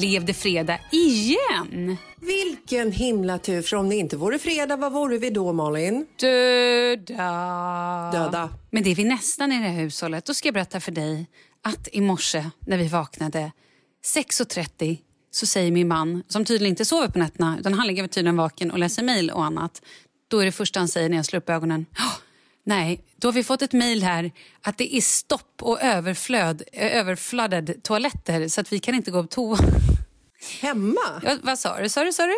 [0.00, 1.96] Blev det fredag igen.
[2.20, 6.06] Vilken himla tur, för om det inte vore fredag, vad vore vi då Malin?
[6.20, 7.30] Döda.
[8.12, 8.50] Döda.
[8.70, 10.24] Men det är vi nästan i det här hushållet.
[10.24, 11.26] Då ska jag berätta för dig
[11.62, 13.52] att i morse när vi vaknade
[14.16, 14.98] 6.30
[15.30, 18.70] så säger min man, som tydligen inte sover på nätterna utan han ligger tydligen vaken
[18.70, 19.82] och läser mejl och annat.
[20.28, 21.86] Då är det första han säger när jag slår upp ögonen.
[21.98, 22.12] "Åh,
[22.64, 24.32] nej, då har vi fått ett mejl här
[24.62, 29.22] att det är stopp och överflöd, ö- överflooded toaletter så att vi kan inte gå
[29.22, 29.58] på toa.
[30.60, 31.20] Hemma?
[31.22, 31.88] Ja, vad sa du?
[31.88, 32.34] Sa du, sa du?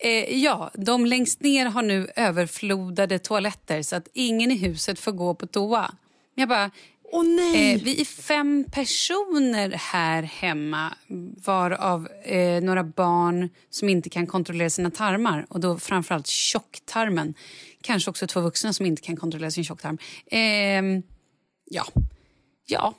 [0.00, 5.12] Eh, ja, de längst ner har nu överflodade toaletter så att ingen i huset får
[5.12, 5.94] gå på toa.
[6.34, 6.70] Jag bara,
[7.12, 7.74] Åh nej!
[7.74, 10.94] eh, vi är fem personer här hemma
[11.44, 17.34] varav eh, några barn som inte kan kontrollera sina tarmar och då framförallt tjocktarmen.
[17.82, 19.98] Kanske också två vuxna som inte kan kontrollera sin tjocktarm.
[20.30, 21.02] Ehm,
[21.64, 21.84] ja,
[22.66, 22.94] ja.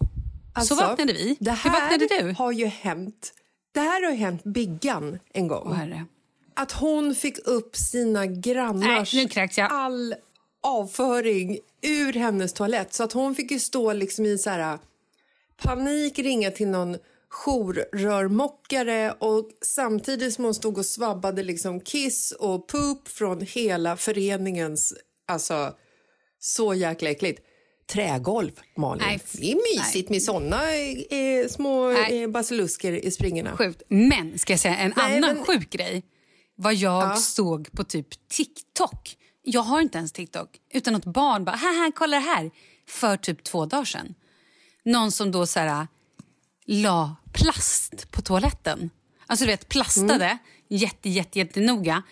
[0.53, 1.37] Alltså, så vaknade vi.
[1.39, 2.33] Det här Hur vaknade du?
[2.37, 3.33] har ju hänt.
[3.71, 5.67] Det här har ju hänt Biggan en gång.
[5.67, 6.05] Åh, herre.
[6.53, 9.71] Att hon fick upp sina grannars Nej, nu kräks jag.
[9.71, 10.15] all
[10.63, 12.93] avföring ur hennes toalett.
[12.93, 14.79] Så att hon fick ju stå liksom i så här
[15.63, 16.97] panik, ringa till någon
[17.29, 24.93] jourrörmokare och samtidigt som hon stod och svabbade liksom kiss och poop från hela föreningens...
[25.27, 25.73] Alltså,
[26.39, 27.41] så jäkla äckligt.
[27.91, 29.03] Trägolv, Malin.
[29.07, 32.23] Nej, det är mysigt med såna eh, små Nej.
[32.23, 33.57] eh, basilusker i springorna.
[33.57, 33.81] Sjukt.
[33.87, 36.03] Men ska jag säga en Nej, annan men- sjuk grej.
[36.55, 37.15] Vad jag Ja.
[37.15, 39.15] såg på typ TikTok.
[39.43, 40.49] Jag har inte ens TikTok.
[40.73, 42.51] Utan något barn bara, haha, kolla det här.
[42.87, 44.13] För typ två dagar sedan.
[44.85, 45.87] Någon som då så här,
[46.65, 48.89] la plast på toaletten.
[49.27, 50.37] Alltså du vet, plastade Mm.
[50.67, 52.03] jätte, jätte, jättenoga.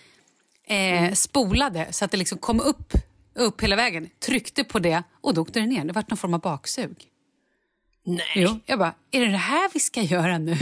[0.68, 2.94] Eh, Spolade så att det liksom kom upp,
[3.36, 4.10] upp hela vägen.
[4.20, 5.86] Tryckte på det och då åkte det ner.
[5.86, 6.96] Det var någon form av baksug.
[8.06, 8.26] Nej.
[8.36, 10.58] Jo, jag bara, är det det här vi ska göra nu?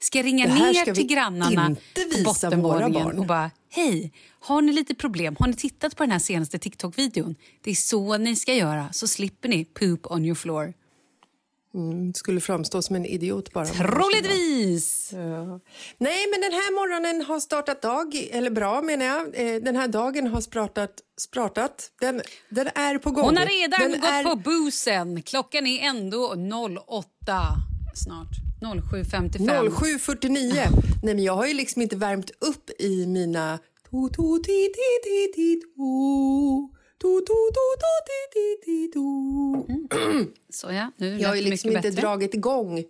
[0.00, 1.76] Ska jag ringa ner till grannarna
[2.14, 5.36] på bottenvåningen och bara, hej, har ni lite problem?
[5.38, 7.34] Har ni tittat på den här senaste TikTok-videon?
[7.62, 10.74] Det är så ni ska göra, så slipper ni poop on your floor.
[12.14, 13.66] Skulle framstå som en idiot bara.
[13.66, 15.12] Troligtvis!
[15.98, 19.26] Nej, men den här morgonen har startat dag, eller bra menar jag.
[19.26, 20.90] Eh, Den här dagen har spratat,
[21.20, 21.90] spratat.
[22.00, 23.24] Den, den är på gång.
[23.24, 25.22] Hon har redan den gått är, på busen.
[25.22, 26.34] Klockan är ändå
[26.88, 27.06] 08
[27.94, 28.28] snart.
[28.60, 29.68] 07.55.
[29.70, 30.28] 07.49.
[31.02, 33.58] Nej, men jag har ju liksom inte värmt upp i mina...
[33.90, 36.79] To, to, ti, ti, ti, ti, to.
[37.00, 39.00] Ti, ti, ti, to.
[40.52, 42.00] Så ja, nu Jag har ju liksom inte bättre.
[42.00, 42.84] dragit igång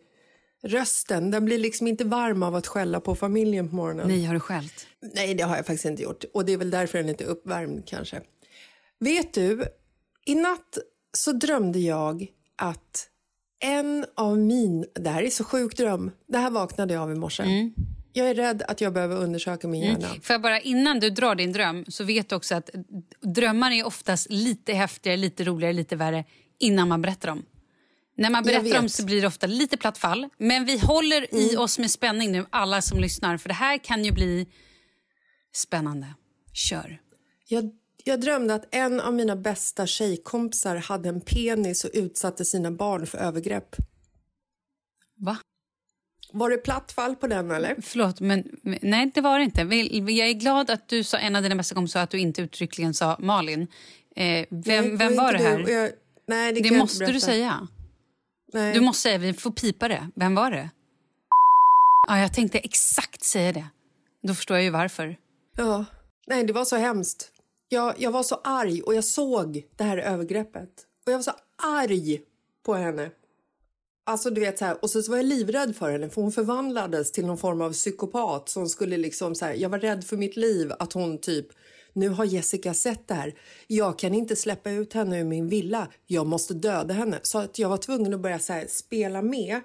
[0.62, 1.30] rösten.
[1.30, 4.08] Den blir liksom inte varm av att skälla på familjen på morgonen.
[4.08, 4.86] Nej, har du skällt?
[5.14, 6.24] Nej, det har jag faktiskt inte gjort.
[6.34, 8.20] Och det är väl därför den är uppvärmd kanske.
[8.98, 9.64] Vet du,
[10.26, 10.78] i natt
[11.12, 13.06] så drömde jag att
[13.64, 14.86] en av min...
[14.94, 16.10] Det här är så sjuk dröm.
[16.28, 17.42] Det här vaknade jag av i morse.
[17.42, 17.72] Mm.
[18.12, 20.08] Jag är rädd att jag behöver undersöka min hjärna.
[20.22, 22.70] För bara innan du drar din dröm så vet du också att
[23.20, 26.24] drömmar är oftast lite häftigare, lite roligare, lite värre
[26.58, 27.44] innan man berättar dem.
[28.16, 28.92] När man berättar vet.
[28.92, 30.28] så blir det ofta lite platt fall.
[30.38, 33.36] Men vi håller i oss med spänning nu, alla som lyssnar.
[33.36, 34.46] För det här kan ju bli
[35.52, 36.14] spännande.
[36.52, 37.00] Kör.
[37.48, 37.70] Jag,
[38.04, 43.06] jag drömde att en av mina bästa tjejkompisar hade en penis och utsatte sina barn
[43.06, 43.76] för övergrepp.
[45.16, 45.38] Va?
[46.32, 47.76] Var det platt fall på den eller?
[47.82, 49.60] Förlåt, men nej det var det inte.
[50.12, 52.94] Jag är glad att du sa en av dina bästa kompisar att du inte uttryckligen
[52.94, 53.66] sa Malin.
[54.16, 55.58] Eh, vem Nej, vem var det här?
[55.58, 55.72] du.
[55.72, 55.90] Jag,
[56.26, 57.68] nej, det, Det måste du säga.
[58.52, 58.74] Nej.
[58.74, 60.08] Du måste säga, vi får pipa det.
[60.14, 60.70] Vem var det?
[62.08, 63.66] Ja, jag tänkte exakt säga det.
[64.22, 65.16] Då förstår jag ju varför.
[65.56, 65.84] Ja,
[66.26, 67.32] nej det var så hemskt.
[67.68, 70.70] Jag, jag var så arg och jag såg det här övergreppet.
[71.06, 71.32] Och jag var så
[71.62, 72.20] arg
[72.66, 73.10] på henne.
[74.04, 77.12] Alltså du vet så här, och så var jag livrädd för henne för hon förvandlades
[77.12, 80.36] till någon form av psykopat som skulle liksom så här, jag var rädd för mitt
[80.36, 81.46] liv att hon typ
[81.92, 83.34] nu har Jessica sett det här.
[83.66, 85.88] Jag kan inte släppa ut henne ur min villa.
[86.06, 87.20] Jag måste döda henne.
[87.22, 89.60] Så att jag var tvungen att börja så här, spela med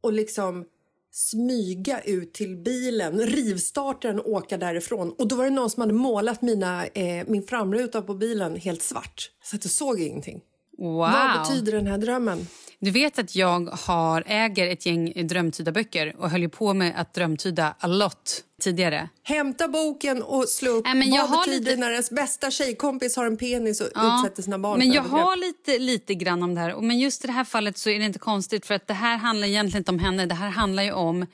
[0.00, 0.64] och liksom
[1.12, 5.12] smyga ut till bilen, rivstarta den och åka därifrån.
[5.18, 8.82] Och då var det någon som hade målat mina, eh, min framruta på bilen helt
[8.82, 9.30] svart.
[9.42, 10.40] Så att jag såg ingenting.
[10.78, 10.98] Wow.
[10.98, 12.46] Vad betyder den här drömmen?
[12.78, 17.14] Du vet att jag har, äger ett gäng drömtyda böcker och höll på med att
[17.14, 19.08] drömtyda a lot tidigare.
[19.22, 20.84] Hämta boken och slå upp.
[20.84, 24.18] Nej, men jag Vad betyder lite- när ens bästa tjejkompis har en penis och Ja,
[24.24, 25.24] utsätter sina barn Men för jag övergrepp?
[25.26, 26.80] har lite, lite grann om det här.
[26.80, 29.16] Men just i det här fallet så är det inte konstigt för att det här
[29.16, 30.26] handlar egentligen inte om henne.
[30.26, 31.26] Det här handlar ju om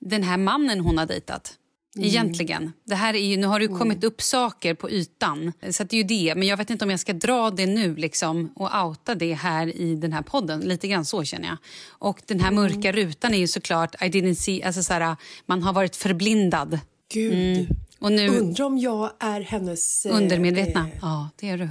[0.00, 1.52] den här mannen hon har dejtat.
[1.96, 2.08] Mm.
[2.08, 2.72] Egentligen.
[2.84, 5.52] Det här är ju, nu har det ju kommit upp saker på ytan.
[5.70, 6.34] Så det är ju det.
[6.34, 9.76] Men jag vet inte om jag ska dra det nu liksom, och outa det här
[9.76, 10.60] i den här podden.
[10.60, 11.56] Lite grann så känner jag.
[11.88, 12.62] Och den här Mm.
[12.62, 15.16] mörka rutan är ju såklart I didn't see, alltså så här,
[15.46, 16.78] man har varit förblindad.
[17.12, 17.68] Gud.
[17.98, 20.06] Och nu Undrar om jag är hennes...
[20.06, 20.80] eh, undermedvetna.
[20.88, 21.68] eh, Ja, det är du.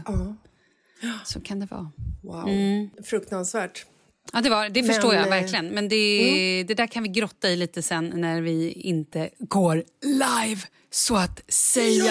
[1.02, 1.14] ja.
[1.26, 1.92] Så kan det vara.
[2.24, 2.90] Wow.
[3.04, 3.86] Fruktansvärt.
[4.34, 5.68] Ja, det, var, det Men, förstår jag eh, verkligen.
[5.68, 10.62] Men det, det där kan vi grotta i lite sen när vi inte går live,
[10.92, 12.06] så att säga.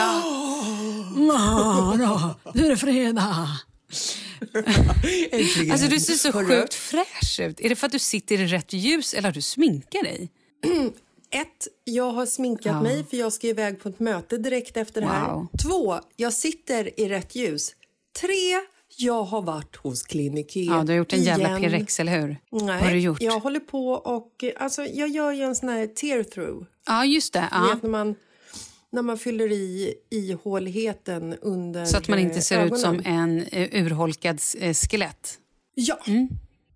[1.16, 2.34] Ja!
[2.54, 3.48] nu är det fredag.
[5.72, 7.60] Alltså, du ser så Hörru, sjukt fräsch ut.
[7.60, 10.28] Är det för att du sitter i rätt ljus eller har du sminkat dig?
[11.30, 12.82] Ett, jag har sminkat Ja.
[12.82, 15.32] mig för jag ska iväg på ett möte direkt efter det här.
[15.32, 15.46] Wow.
[15.62, 17.72] Två, jag sitter i rätt ljus.
[18.20, 18.60] Tre,
[18.96, 21.60] jag har varit hos Klinik E Ja, du har gjort en jävla igen.
[21.70, 22.36] P-rex, eller hur?
[22.50, 23.22] Nej, har du gjort?
[23.22, 24.44] jag håller på och...
[24.56, 26.66] Alltså, jag gör ju en sån här tear-through.
[26.86, 27.48] Ja, just det.
[27.50, 27.70] Ja.
[27.74, 28.14] vet när man,
[28.90, 33.42] när man fyller i ihåligheten under Så att man inte ser eh, ut som ögonen.
[33.52, 35.38] en eh, urholkad eh, skelett.
[35.74, 36.28] Ja, Mm.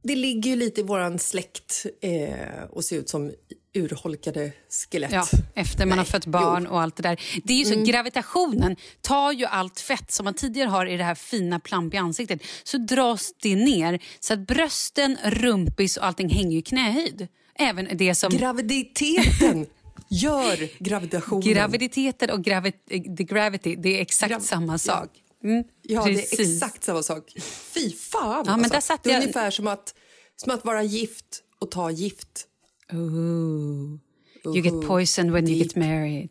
[0.02, 2.32] det ligger ju lite i vår släkt eh,
[2.76, 3.32] att se ut som
[3.74, 4.52] urholkade
[4.90, 5.12] skelett.
[5.12, 6.56] Ja, efter man har Nej, fött barn jo.
[6.58, 6.72] Mm.
[6.72, 7.20] och allt det där.
[7.44, 11.04] Det är ju så, Gravitationen tar ju allt fett som man tidigare har i det
[11.04, 16.58] här fina plampiga ansiktet så dras det ner så att brösten, rumpis och allting hänger
[16.58, 17.28] i knähöjd.
[17.54, 19.66] Även det som Graviditeten
[20.10, 21.42] gör gravitationen.
[21.54, 22.72] graviditeten och gravi
[23.16, 25.10] the gravity, det är exakt Grav- samma sak.
[25.44, 26.62] Mm, ja, det är precis.
[26.62, 27.32] exakt samma sak.
[27.74, 28.22] Fy fan!
[28.36, 28.52] alltså.
[28.52, 29.94] Ja, men där satt det är jag- ungefär som att,
[30.36, 32.46] som att vara gift och ta gift.
[32.94, 33.98] Ooh.
[34.44, 36.30] You get poisoned when you get married.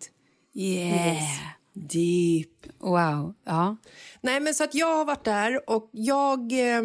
[0.53, 1.23] Yeah.
[1.73, 2.49] Deep.
[2.79, 3.33] Wow.
[3.45, 3.77] Ja.
[4.21, 6.51] Nej, men så att jag har varit där och jag...
[6.51, 6.81] Eh,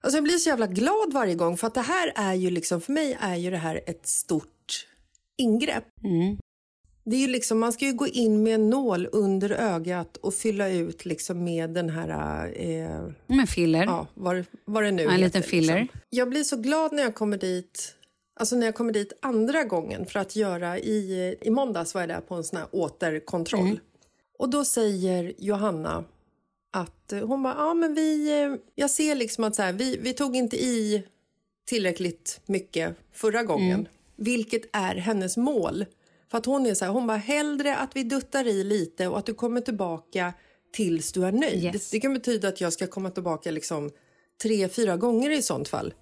[0.00, 2.80] alltså jag blir så jävla glad varje gång för att det här är ju liksom,
[2.80, 4.86] för mig är ju det här ett stort
[5.36, 5.84] ingrepp.
[7.04, 10.34] Det är ju liksom, man ska ju gå in med en nål under ögat och
[10.34, 12.52] fylla ut liksom med den här...
[12.56, 13.84] Eh, Men filler.
[13.84, 15.24] ja, vad, vad det nu en heter.
[15.24, 15.80] liten filler.
[15.80, 16.00] Liksom.
[16.10, 17.95] Jag blir så glad när jag kommer dit
[18.38, 22.08] Alltså när jag kommer dit andra gången för att göra i, i måndags var jag
[22.08, 23.66] där på en sån här återkontroll.
[23.66, 23.78] Mm.
[24.38, 26.04] Och då säger Johanna
[26.72, 29.96] att eh, hon bara, ja men vi, eh, jag ser liksom att så här, vi,
[29.96, 31.02] vi tog inte i
[31.66, 33.80] tillräckligt mycket förra gången.
[33.80, 33.86] Mm.
[34.16, 35.84] Vilket är hennes mål.
[36.30, 39.18] För att hon är så här, hon bara hellre att vi duttar i lite och
[39.18, 40.32] att du kommer tillbaka
[40.72, 41.64] tills du är nöjd.
[41.64, 41.90] Yes.
[41.90, 43.90] Det kan betyda att jag ska komma tillbaka liksom
[44.42, 45.94] tre, fyra gånger i sånt fall.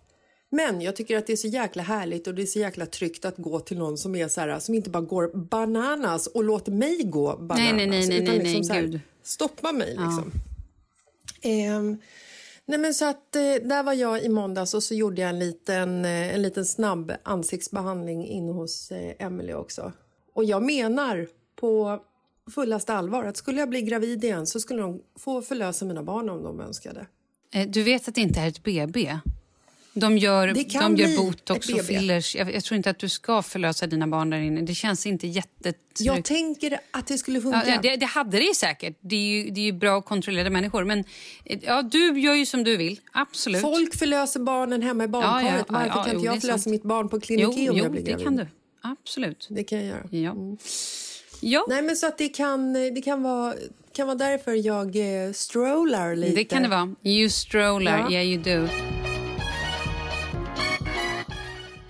[0.55, 3.25] Men jag tycker att det är så jäkla härligt och det är så jäkla tryggt
[3.25, 6.73] att gå till någon som är så här, som inte bara går bananas och låter
[6.73, 7.59] mig gå bananas.
[7.59, 9.01] Nej, nej, nej, nej, utan nej, liksom nej, gud.
[9.23, 10.33] Stoppa mig liksom.
[11.43, 11.99] Ehm,
[12.67, 15.39] nej men så att eh, där var jag i måndags och så gjorde jag en
[15.39, 19.93] liten, eh, en liten snabb ansiktsbehandling inne hos eh, Emily också.
[20.35, 22.01] Och jag menar på
[22.55, 26.31] fullaste allvar att skulle jag bli gravid igen så skulle de få förlösa mina barn
[26.31, 27.07] om de önskade.
[27.69, 29.19] Du vet att det inte är ett BB?
[29.97, 30.47] De gör,
[30.81, 32.37] de gör botox och fillers.
[32.37, 34.61] Jag, jag tror inte att du ska förlösa dina barn där inne.
[34.61, 36.01] Det känns inte jättetryggt.
[36.01, 37.63] Jag tänker att det skulle funka.
[37.67, 38.99] Ja, det, det hade det ju säkert.
[39.01, 40.85] Det är ju, det är bra och kontrollerade människor.
[40.85, 41.05] Men
[41.45, 43.01] eh, ja, du gör ju som du vill.
[43.13, 43.61] Absolut.
[43.61, 45.45] Folk förlöser barnen hemma i Ja, badkaret.
[45.45, 46.71] ja, ja, Varför ja, kan inte jag förlösa sant.
[46.71, 48.47] mitt barn på jo, klinik om jo jag blir det kan du.
[48.83, 49.47] Absolut.
[49.51, 50.09] Det kan jag göra.
[50.11, 50.35] Ja.
[51.41, 53.55] Ja, Nej, men så att det kan, det kan, vara,
[53.93, 54.97] kan vara därför jag
[55.27, 56.35] eh, strollar lite.
[56.35, 56.95] det kan det vara.
[57.03, 57.99] You stroller.
[57.99, 58.11] Ja.
[58.11, 58.69] Yeah, you do.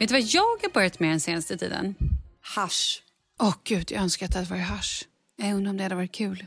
[0.05, 1.95] Vet du vad jag har börjat med den senaste tiden?
[2.41, 3.03] Hasch.
[3.41, 5.09] Åh gud, jag önskar att det hade varit hasch.
[5.37, 6.47] Jag undrar om det hade varit kul.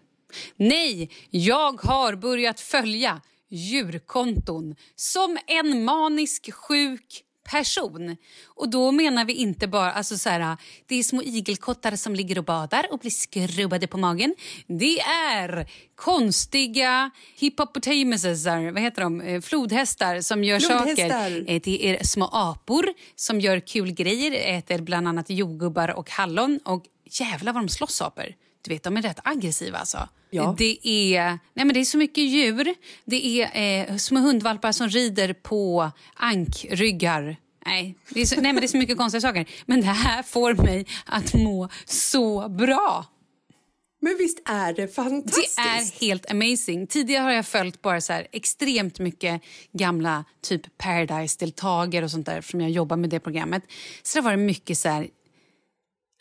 [0.56, 8.18] Nej, jag har börjat följa djurkonton som en manisk sjuk person.
[8.48, 12.38] Och då menar vi inte bara alltså så här, det är små igelkottar som ligger
[12.38, 14.36] och badar och blir skrubbade på magen.
[14.68, 19.22] Det är konstiga hippopotamuser, vad heter de?
[19.22, 21.10] Eh, Flodhästar som gör Flodhästar.
[21.10, 21.46] saker.
[21.48, 22.86] Eh, Det är små apor
[23.16, 26.60] som gör kul grejer, äter bland annat jordgubbar och hallon.
[26.66, 28.34] Och jävlar vad de slåss apor.
[28.68, 30.10] Du vet, de är rätt aggressiva alltså.
[30.30, 30.56] Ja.
[30.58, 32.76] Det, är, nej men det är så mycket djur.
[33.06, 37.38] Det är eh, små hundvalpar som rider på ankryggar.
[37.66, 39.46] Nej, det är så, nej, men det är så mycket konstiga saker.
[39.66, 43.06] Men det här får mig att må så bra.
[44.02, 45.60] Men visst är det Det fantastiskt?
[45.60, 46.88] är helt amazing.
[46.88, 52.62] Tidigare har jag följt bara så extremt mycket gamla typ Paradise-deltagare och sånt där som
[52.62, 53.64] jag jobbar med det programmet.
[54.04, 55.08] Så det var det mycket så här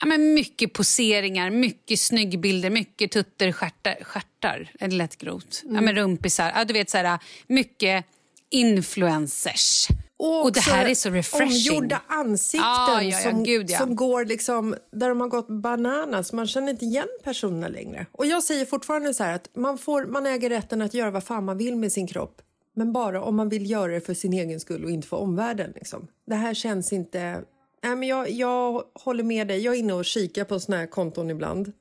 [0.01, 4.05] Ja, men mycket poseringar, mycket snyggbilder, mycket tutter, stjärtar.
[4.05, 5.63] stjärtar är det lätt grovt?
[5.65, 6.53] Ja, men rumpisar.
[6.55, 8.05] Ja, du vet, så här, mycket
[8.51, 9.89] influencers.
[10.19, 11.77] Och, det också här är så refreshing.
[11.77, 13.79] Omgjorda ansikten Ja, ja, ja, som, gud, ja.
[13.79, 16.33] som går liksom, där de har gått bananas.
[16.33, 18.07] Man känner inte igen personerna längre.
[18.13, 21.45] Och jag säger fortfarande så att man, får, man äger rätten att göra vad fan
[21.45, 22.43] man vill med sin kropp.
[22.75, 25.73] Men bara om man vill göra det för sin egen skull och inte för omvärlden.
[25.75, 26.09] Liksom.
[26.27, 27.43] Det här känns inte...
[27.87, 29.61] Nej, men jag, jag håller med dig.
[29.61, 31.73] Jag är inne och kikar på såna här konton ibland.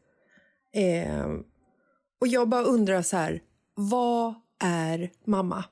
[0.74, 1.28] Eh,
[2.22, 3.42] och jag bara undrar så här,
[3.76, 4.34] vad
[4.64, 5.64] är mamma?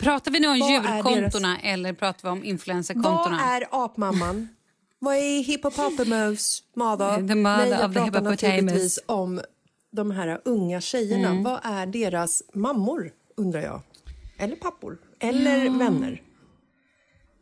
[0.00, 3.40] Pratar vi nu om Vad djurkontona eller pratar vi om Vad influencerkontona?
[3.40, 4.48] är apmamman?
[4.98, 7.16] Vad är hippopotamus mother?
[7.28, 9.40] The mother Nej, jag pratar naturligtvis om
[9.92, 11.28] de här unga tjejerna.
[11.28, 11.42] Mm.
[11.42, 13.80] Vad är deras mammor, undrar jag?
[14.38, 14.98] Eller pappor?
[15.20, 16.22] Eller vänner?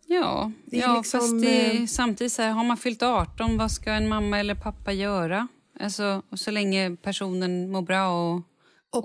[0.07, 3.93] Ja, ja liksom, fast det eh, samtidigt så här, har man fyllt 18, vad ska
[3.93, 5.49] en mamma eller pappa göra?
[5.81, 8.43] Alltså, och så länge personen mår bra och...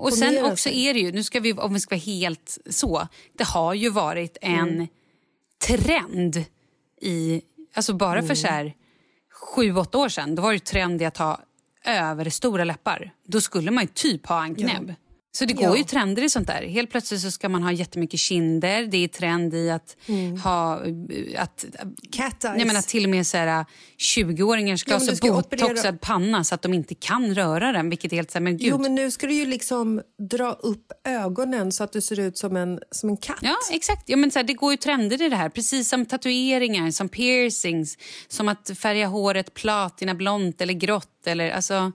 [0.00, 3.08] Och sen också är det ju, nu ska vi, om vi ska vara helt så,
[3.38, 4.86] det har ju varit en Mm.
[5.66, 6.44] trend
[7.00, 7.42] i,
[7.74, 8.28] alltså bara Mm.
[8.28, 8.74] för så här
[9.32, 11.40] sju, åtta år sedan, då var det trend i att ha
[11.86, 13.10] överstora läppar.
[13.26, 14.94] Då skulle man ju typ ha en knäbb.
[15.32, 15.76] Så det går Ja.
[15.76, 16.62] ju trender i sånt där.
[16.62, 18.86] Helt plötsligt så ska man ha jättemycket kinder.
[18.86, 19.96] Det är trend i att
[20.44, 20.84] ha...
[20.84, 21.64] eh, Att,
[22.12, 22.58] Cat eyes.
[22.58, 23.64] jag menar, till och med så här,
[23.98, 27.34] 20-åringar ska Ja, ha men så ska botoxad operera- panna så att de inte kan
[27.34, 27.90] röra den.
[27.90, 28.66] Vilket är helt så här, men gud.
[28.68, 32.38] Jo, men nu ska du ju liksom dra upp ögonen så att du ser ut
[32.38, 33.38] som en, som en katt.
[33.42, 34.08] Ja, exakt.
[34.08, 35.48] Ja, men så här, det går ju trender i det här.
[35.48, 41.26] Precis som tatueringar, som piercings, som att färga håret platina, blont eller grått.
[41.26, 41.92] Eller, alltså,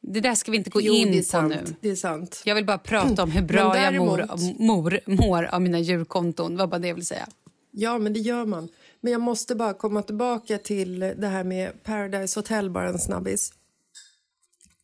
[0.00, 1.64] det där ska vi inte gå jo, in på nu.
[1.80, 2.42] Det är sant.
[2.44, 5.78] Jag vill bara prata om hur bra Men jag mor, däremot- mor, mår av mina
[5.78, 6.56] djurkonton.
[6.56, 7.28] Var bara det jag ville säga.
[7.70, 8.68] Ja, men det gör man.
[9.00, 13.52] Men jag måste bara komma tillbaka till det här med Paradise Hotel, bara en snabbis.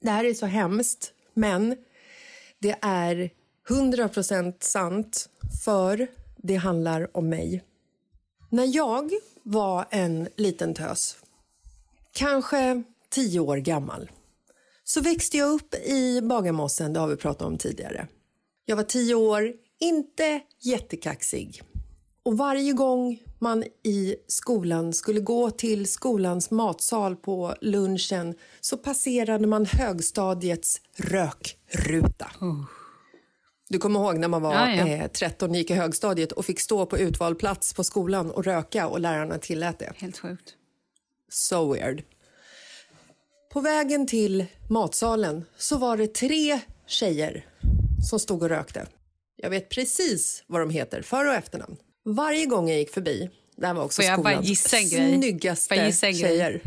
[0.01, 1.77] Det här är så hemskt, men
[2.59, 3.31] det är
[3.69, 5.29] 100% sant
[5.65, 6.07] för
[6.37, 7.63] det handlar om mig.
[8.51, 9.11] När jag
[9.43, 11.17] var en liten tös,
[12.13, 14.11] kanske tio år gammal,
[14.89, 18.09] så växte jag upp i Bagarmossen, det har vi pratat om tidigare.
[18.65, 21.63] Jag var tio år, inte jättekaxig.
[22.23, 29.47] Och varje gång man i skolan skulle gå till skolans matsal på lunchen så passerade
[29.47, 32.31] man högstadiets rökruta.
[33.69, 34.87] Du kommer ihåg när man var Ja, ja.
[34.87, 38.89] Eh, 13 gick i högstadiet och fick stå på utvald plats på skolan och röka
[38.89, 39.93] och lärarna tillät det.
[39.97, 40.55] Helt sjukt.
[41.31, 42.03] So weird.
[43.57, 47.45] På vägen till matsalen så var det tre tjejer
[48.11, 48.87] som stod och rökte.
[49.37, 51.77] Jag vet precis vad de heter, för och efternamn.
[52.05, 54.89] Varje gång jag gick förbi, det här var också Får jag bara skolans gissa en
[54.89, 55.19] grej?
[55.19, 56.23] snyggaste Får jag gissa en grej?
[56.23, 56.61] tjejer.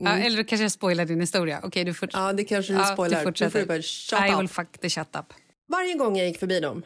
[0.00, 1.60] Ja, eller kanske jag spoilar din historia.
[1.64, 2.24] Okej, du fortsätter.
[2.26, 3.18] Ja, det kanske du Ja, spoilar.
[3.18, 3.60] Du får fortsätter.
[3.60, 4.40] du bara shut I up.
[4.40, 5.32] will fuck the shut up.
[5.68, 6.82] Varje gång jag gick förbi dem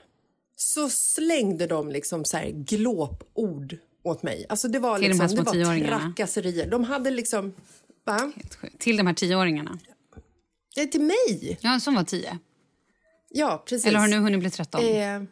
[0.57, 4.47] så slängde de liksom så här glåpord åt mig.
[4.49, 6.67] Alltså det var, de liksom, små det var trakasserier.
[6.67, 7.53] De hade liksom...
[8.06, 8.78] Sjukt.
[8.78, 9.78] Till de här tioåringarna.
[10.75, 11.58] Det är till mig!
[11.61, 12.38] Ja, som var tio.
[13.30, 13.87] Ja, precis.
[13.87, 14.80] Eller har nu hunnit bli tretton?
[14.84, 15.23] Eh,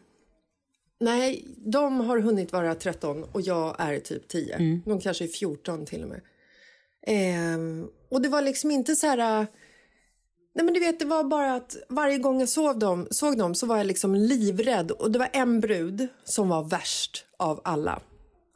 [0.99, 4.55] nej, de har hunnit vara 13 och jag är typ 10.
[4.55, 4.81] Mm.
[4.85, 6.21] De kanske är 14 till och med.
[7.07, 9.17] Eh, och det var liksom inte så här...
[9.41, 9.47] eh,
[10.55, 13.55] Nej men du vet, det var bara att varje gång jag såg dem, såg dem
[13.55, 14.91] så var jag liksom livrädd.
[14.91, 18.01] Och det var en brud som var värst av alla.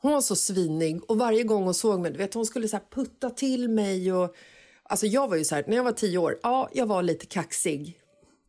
[0.07, 2.75] Hon var så svinig och varje gång hon såg mig, du vet hon skulle så
[2.75, 4.35] här putta till mig och...
[4.83, 7.25] Alltså jag var ju så här, när jag var 10 år, ja jag var lite
[7.25, 7.99] kaxig.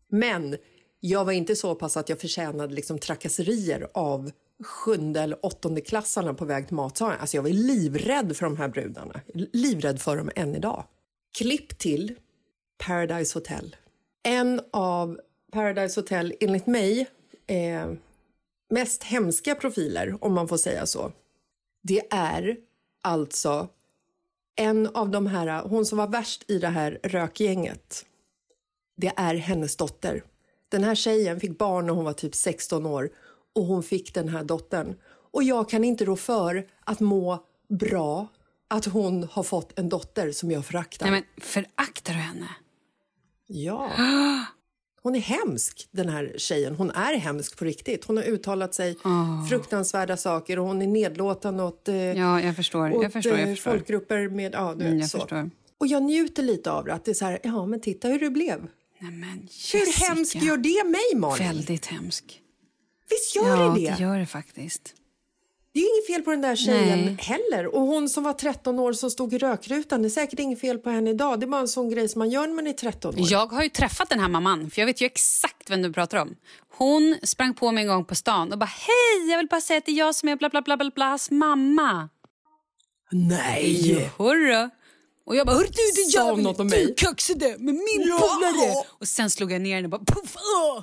[0.08, 0.56] Men
[1.00, 4.30] jag var inte så pass att jag förtjänade liksom trakasserier av
[4.64, 7.20] sjunde eller åttonde klassarna på väg till matsalen.
[7.20, 9.20] Alltså jag var livrädd för de här brudarna.
[9.52, 10.84] Livrädd för dem än idag.
[11.38, 12.14] Klipp till
[12.86, 13.76] Paradise Hotel.
[14.22, 15.20] En av
[15.52, 17.06] Paradise Hotel, enligt mig,
[17.46, 17.92] eh,
[18.70, 21.12] mest hemska profiler, om man får säga så.
[21.88, 22.56] Det är
[23.02, 23.68] alltså
[24.56, 28.06] en av de här, hon som var värst i det här rökgänget.
[28.96, 30.24] Det är hennes dotter.
[30.68, 33.10] Den här tjejen fick barn när hon var typ 16 år
[33.54, 34.94] och hon fick den här dottern.
[35.32, 38.26] Och jag kan inte rå för att må bra
[38.68, 41.10] att hon har fått en dotter som jag föraktar.
[41.10, 42.48] Nej, men föraktar du henne?
[43.46, 43.90] Ja.
[45.08, 46.74] Hon är hemsk, den här tjejen.
[46.74, 48.04] Hon är hemsk på riktigt.
[48.04, 48.96] Hon har uttalat sig
[49.48, 52.92] fruktansvärda saker och hon är nedlåtande åt, eh, Ja, jag förstår.
[52.92, 53.70] åt Jag förstår, jag eh, förstår.
[53.70, 54.54] folkgrupper med...
[54.54, 55.18] Ja, du Mm, jag så.
[55.18, 55.50] förstår.
[55.78, 56.94] Och jag njuter lite av det.
[56.94, 58.66] Att det är så här, ja men titta hur det blev.
[58.98, 61.46] Nej, men Hur hemskt gör det mig, Malin?
[61.46, 62.40] Väldigt hemsk.
[63.10, 63.90] Visst gör ja, det det?
[63.96, 64.94] det gör det faktiskt.
[65.78, 67.16] Det är ju inget fel på den där tjejen Nej.
[67.20, 67.74] heller.
[67.74, 70.78] Och hon som var 13 år som stod i rökrutan, det är säkert inget fel
[70.78, 71.40] på henne idag.
[71.40, 73.26] Det är bara en sån grej som man gör när man är 13 år.
[73.30, 76.18] Jag har ju träffat den här mamman, för jag vet ju exakt vem du pratar
[76.18, 76.34] om.
[76.76, 79.78] Hon sprang på mig en gång på stan och bara hej, jag vill bara säga
[79.78, 82.08] att det är jag som är bla bla bla bla blas mamma.
[83.12, 84.10] Nej!
[84.18, 84.70] Hurra.
[85.26, 86.86] Och jag bara, hörru du, hon jävel, något om mig?
[86.86, 88.18] du kaxade med min Ja.
[88.18, 88.84] polare.
[89.00, 90.82] Och sen slog jag ner henne och bara puff, åh.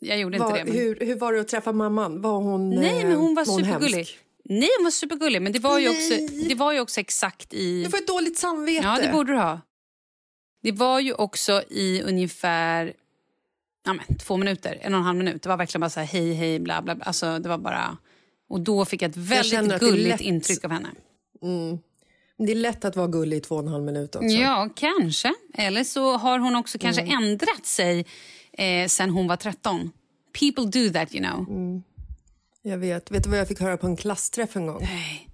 [0.00, 0.64] Jag gjorde inte Var, det.
[0.64, 0.74] Men...
[0.74, 2.20] hur, hur var det att träffa mamman?
[2.20, 3.96] Var hon Nej, eh, men hon var supergullig.
[3.96, 4.18] hemsk?
[4.44, 6.46] Nej, hon var supergullig, men det var ju också, Nej.
[6.48, 7.84] det var ju också exakt i...
[7.84, 8.86] Du får ett dåligt samvete.
[8.86, 9.60] Ja, det borde du ha.
[10.62, 12.92] Det var ju också i ungefär
[13.86, 15.42] ja, men, två minuter, en och en halv minut.
[15.42, 17.04] Det var verkligen bara så här hej, hej, bla, bla, bla.
[17.04, 17.96] Alltså, det var bara...
[18.48, 20.88] Och då fick jag ett väldigt gulligt intryck av henne.
[22.38, 24.28] Det är lätt att vara gullig i två och en halv minut också.
[24.28, 25.34] Ja, kanske.
[25.54, 27.24] Eller så har hon också kanske Mm.
[27.24, 28.06] ändrat sig
[28.58, 29.90] eh, sen hon var 13.
[30.40, 31.48] People do that, you know.
[31.48, 31.82] Mm.
[32.62, 33.10] Jag vet.
[33.10, 34.82] Vet du vad jag fick höra på en klassträff en gång?
[34.82, 35.28] Nej.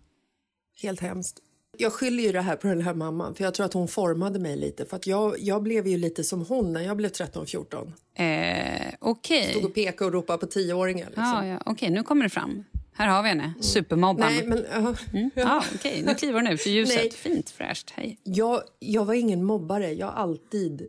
[0.83, 1.39] Helt hemskt.
[1.79, 4.39] Jag skyller ju det här på den här mamman, för jag tror att hon formade
[4.39, 4.87] mig lite.
[4.87, 7.93] För att jag, jag blev ju lite som hon när jag blev 13-14.
[8.15, 9.51] Eh, Okej.
[9.51, 11.07] Stod och pekade och ropade på tioåringar.
[11.07, 11.25] Liksom.
[11.25, 11.63] Ja, ja.
[11.67, 12.65] Okej, nu kommer det fram.
[12.93, 14.33] Här har vi henne, supermobban.
[14.33, 14.65] Nej, men...
[14.73, 14.95] ja.
[15.13, 15.31] Mm.
[15.35, 16.97] Ja, Okej, nu kliver hon ut i ljuset.
[16.97, 17.11] Nej.
[17.11, 17.91] Fint, fräscht.
[17.91, 18.19] Hej.
[18.23, 19.93] Jag, jag var ingen mobbare.
[19.93, 20.87] Jag har alltid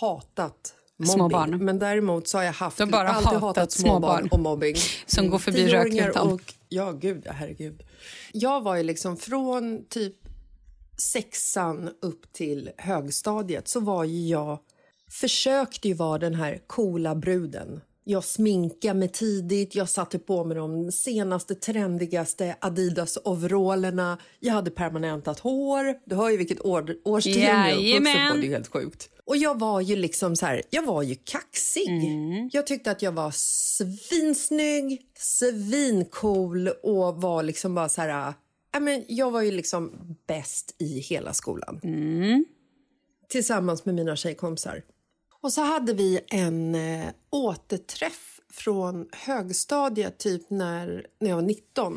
[0.00, 1.32] hatat mobbing.
[1.32, 1.64] barn.
[1.64, 4.40] Men däremot så har jag haft, har bara alltid hatat hatat små små barn och
[4.40, 4.74] mobbing.
[5.06, 6.32] Som går förbi rökrutan.
[6.32, 7.82] och Ja, gud, ja, herregud.
[8.32, 10.14] Jag var ju liksom från typ
[10.96, 14.58] sexan upp till högstadiet så var ju jag,
[15.10, 17.80] försökte ju vara den här coola bruden.
[18.10, 24.18] Jag sminkade mig tidigt, jag satte på mig de senaste trendigaste Adidas-overallerna.
[24.40, 25.94] Jag hade permanentat hår.
[26.04, 29.10] Du hör ju vilket år, årtionde jag är uppvuxen på, det är helt sjukt.
[29.24, 31.88] Och jag var ju liksom så här, jag var ju kaxig.
[32.52, 38.34] Jag tyckte att jag var svinsnygg, svincool och var liksom bara så här...
[38.80, 39.92] Men jag var ju liksom
[40.26, 41.80] bäst i hela skolan.
[43.28, 44.82] Tillsammans med mina tjejkompisar.
[45.42, 51.96] Och så hade vi en eh, återträff från högstadiet typ när, när jag var 19.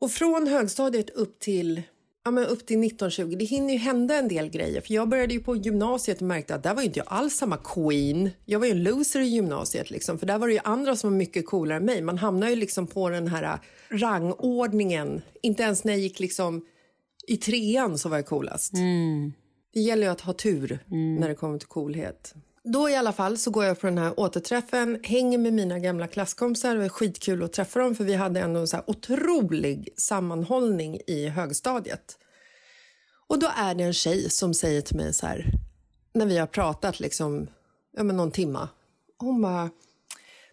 [0.00, 1.82] Och från högstadiet upp till,
[2.24, 4.80] ja, men upp till 1920, det hinner ju hända en del grejer.
[4.80, 7.56] För jag började ju på gymnasiet och märkte att där var inte jag alls samma
[7.56, 8.30] queen.
[8.44, 11.10] Jag var ju en loser i gymnasiet liksom, för där var det ju andra som
[11.10, 12.02] var mycket coolare än mig.
[12.02, 13.58] Man hamnar ju liksom på den här
[13.88, 15.22] rangordningen.
[15.42, 16.66] Inte ens när jag gick liksom
[17.26, 18.72] i trean så var jag coolast.
[19.78, 20.78] Det gäller ju att ha tur
[21.18, 22.34] när det kommer till coolhet.
[22.64, 26.06] Då i alla fall så går jag på den här återträffen, hänger med mina gamla
[26.06, 26.74] klasskompisar.
[26.74, 31.28] Det var skitkul att träffa dem för vi hade ändå en så otrolig sammanhållning i
[31.28, 32.18] högstadiet.
[33.28, 35.50] Och då är det en tjej som säger till mig så här,
[36.14, 37.46] när vi har pratat liksom,
[37.96, 38.68] ja men någon timma.
[39.18, 39.70] Hon bara,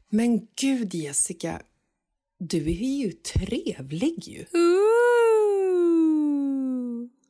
[0.09, 1.61] men gud Jessica,
[2.39, 4.45] du är ju trevlig ju.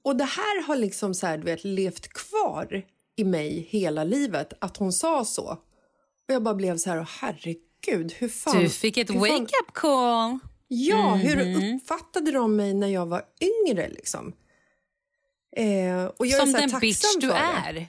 [0.06, 4.54] Och det här har liksom så här, du vet, levt kvar i mig hela livet,
[4.60, 5.48] att hon sa så.
[6.28, 8.64] Och jag bara blev så här, "Åh, herregud, hur fan...
[8.64, 10.40] Du fick ett wake-up call.
[10.68, 14.34] Ja, hur uppfattade de mig när jag var yngre liksom?
[15.56, 17.88] Eh, och jag Som är så här den bitch du är.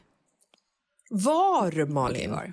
[1.10, 2.30] Var, Malin?
[2.30, 2.52] Var.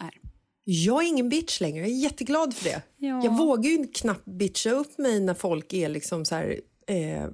[0.00, 0.20] Är.
[0.64, 1.80] Jag är ingen bitch längre.
[1.80, 2.82] Jag är jätteglad för det.
[2.96, 3.24] Ja.
[3.24, 6.60] Jag vågar ju knappt bitcha upp mig när folk är liksom så här...
[6.86, 7.26] Eh,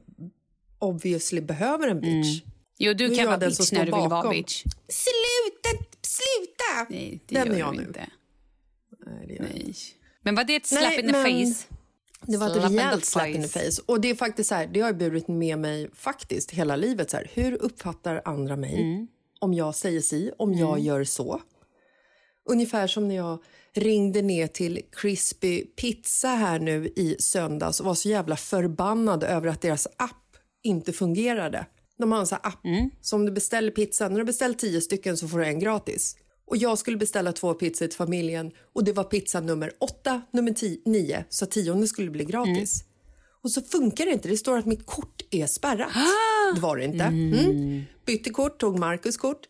[0.82, 2.42] obviously behöver en bitch.
[2.78, 4.30] Jo, du kan vara bitch när du vill vara bakom.
[4.30, 4.62] bitch.
[4.88, 5.84] Sluta!
[6.02, 6.86] Sluta!
[6.90, 7.82] Nej, det Den gör är jag nu.
[7.82, 8.06] inte.
[9.06, 9.62] Nej, det gör jag inte.
[9.64, 9.74] Nej.
[10.22, 11.64] Men var det ett slap Nej, in the men- face?
[12.26, 13.82] Det var ett rejält slap in the face.
[13.86, 17.10] Och det är faktiskt så här, det har jag burit med mig faktiskt hela livet.
[17.10, 19.06] Så här, hur uppfattar andra mig Mm.
[19.40, 21.40] om jag säger si, om jag gör så?
[22.50, 23.42] Ungefär som när jag
[23.74, 29.48] ringde ner till Crispy Pizza här nu i söndags och var så jävla förbannad över
[29.48, 30.16] att deras app
[30.62, 31.66] inte fungerade.
[31.98, 32.64] De har en sån app.
[32.64, 32.90] Mm.
[33.00, 36.16] Så om du beställer pizza, när du beställer tio stycken så får du en gratis.
[36.46, 40.52] Och jag skulle beställa två pizzor till familjen och det var pizza nummer åtta, nummer
[40.52, 42.84] tio, nio, så tionde skulle bli gratis.
[43.42, 44.28] Och så funkar det inte.
[44.28, 45.92] Det står att mitt kort är spärrat.
[46.54, 47.04] Det var det inte.
[47.04, 47.82] Mm.
[48.06, 49.40] Bytte kort, tog Marcus kort.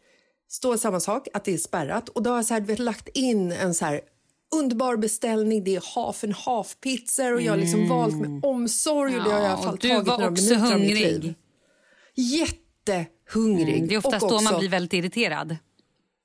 [0.48, 2.08] Står samma sak, att det är spärrat.
[2.08, 4.00] Och då har jag så här, vet, lagt in en så här
[4.56, 5.64] underbar beställning.
[5.64, 9.16] Det är half and half pizzor och jag har liksom valt med omsorg.
[9.18, 11.34] Och det har jag i alla fall du tagit var också hungrig.
[12.14, 13.74] Jättehungrig.
[13.76, 15.56] Mm, Det är oftast och då man också- blir väldigt irriterad.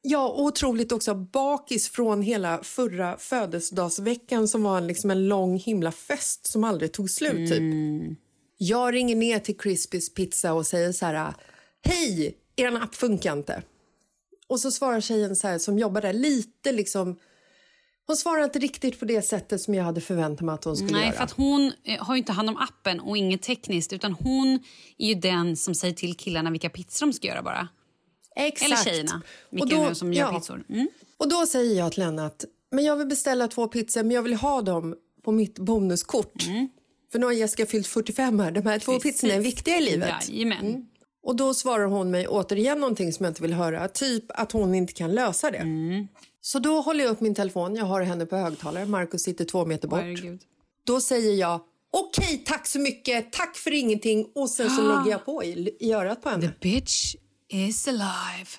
[0.02, 5.92] Ja, och otroligt också bakis från hela förra födelsedagsveckan som var liksom en lång himla
[5.92, 7.52] fest som aldrig tog slut.
[7.52, 8.18] Typ.
[8.58, 11.34] Jag ringer ner till Crispys pizza och säger så här...
[11.82, 13.64] Hej, er app funkar inte.
[14.48, 17.20] Och så svarar tjejen så här, som jobbar där lite liksom...
[18.08, 20.92] Hon svarar inte riktigt på det sättet som jag hade förväntat mig att hon skulle
[20.92, 21.16] Nej, göra.
[21.16, 24.60] för att hon eh, har ju inte hand om appen och inget tekniskt utan hon
[24.98, 27.68] är ju den som säger till killarna vilka pizzor de ska göra bara.
[28.36, 28.66] Exakt.
[28.66, 30.40] Eller tjejerna, vilka Och då- som gör ja.
[30.40, 30.64] pizzor.
[30.70, 30.88] Mm.
[31.18, 34.22] Och då säger jag till henne att men jag vill beställa två pizzor men jag
[34.24, 36.34] vill ha dem på mitt bonuskort.
[37.12, 38.52] För nu har Jessica fyllt 45 här.
[38.52, 39.02] De här två Mm.
[39.02, 39.22] Precis.
[39.22, 40.30] pizzorna är viktiga i livet.
[40.30, 40.86] Jajamän.
[41.24, 43.88] Och då svarar hon mig återigen någonting som jag inte vill höra.
[43.88, 45.58] Typ att hon inte kan lösa det.
[45.58, 46.08] Mm.
[46.42, 47.76] Så då håller jag upp min telefon.
[47.76, 48.86] Jag har henne på högtalare.
[48.86, 50.00] Markus sitter två meter bort.
[50.00, 50.42] Herregud.
[50.84, 53.32] Då säger jag okej, tack så mycket.
[53.32, 54.32] Tack för ingenting.
[54.36, 56.48] Och sen så lägger jag på i, i örat på henne.
[56.48, 57.16] The bitch
[57.50, 58.50] is alive.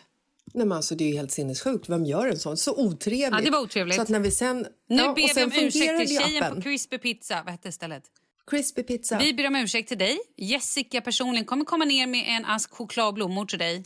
[0.55, 1.89] Nej, men alltså, det är ju helt sinnessjukt.
[1.89, 2.57] Vem gör en sån?
[2.57, 3.31] Så otrevligt.
[3.31, 3.97] Ja, det var otrevligt.
[3.97, 4.67] Så att när vi sen...
[4.89, 6.57] Nu ja, ber vi om ursäkt till tjejen appen.
[6.57, 7.43] på Crispy Pizza.
[7.45, 8.05] Vad hette stället?
[8.51, 9.19] Crispy pizza.
[9.19, 10.19] Vi ber om ursäkt till dig.
[10.37, 13.85] Jessica personligen kommer komma ner med en ask choklad och blommor till dig.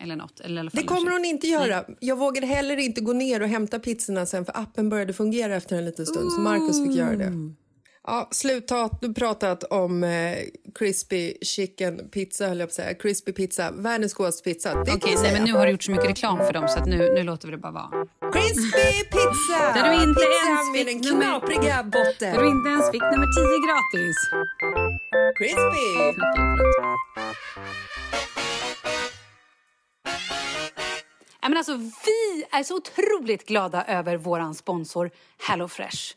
[0.00, 0.40] Eller något.
[0.40, 1.84] Eller Det kommer hon inte göra.
[2.00, 5.76] Jag vågade heller inte gå ner och hämta pizzorna sen för appen började fungera efter
[5.76, 6.32] en liten stund.
[6.32, 7.32] Så Marcus fick göra det.
[8.06, 9.00] Ja, sluttat.
[9.00, 10.34] Du pratat om eh,
[10.78, 12.94] crispy chicken pizza, höll jag på att säga.
[12.94, 14.74] Crispy pizza, världens godaste pizza.
[14.74, 15.32] Det Okej, nej, säga.
[15.32, 17.48] men nu har du gjort så mycket reklam för dem så att nu, nu låter
[17.48, 17.90] vi det bara vara.
[18.32, 19.60] Crispy pizza!
[19.74, 22.34] Där du inte pizza ens med fick den nummer- knapriga botten.
[22.34, 24.16] Där du inte ens fick nummer 10 gratis.
[25.38, 25.88] Crispy!
[31.48, 35.10] Men alltså, vi är så otroligt glada över vår sponsor
[35.48, 36.14] HelloFresh.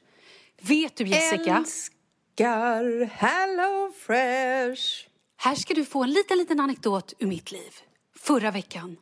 [0.62, 1.58] Vet du Jessica?
[1.58, 5.08] Älskar Hello Fresh.
[5.38, 7.72] Här ska du få en liten, liten anekdot ur mitt liv.
[8.16, 8.98] Förra veckan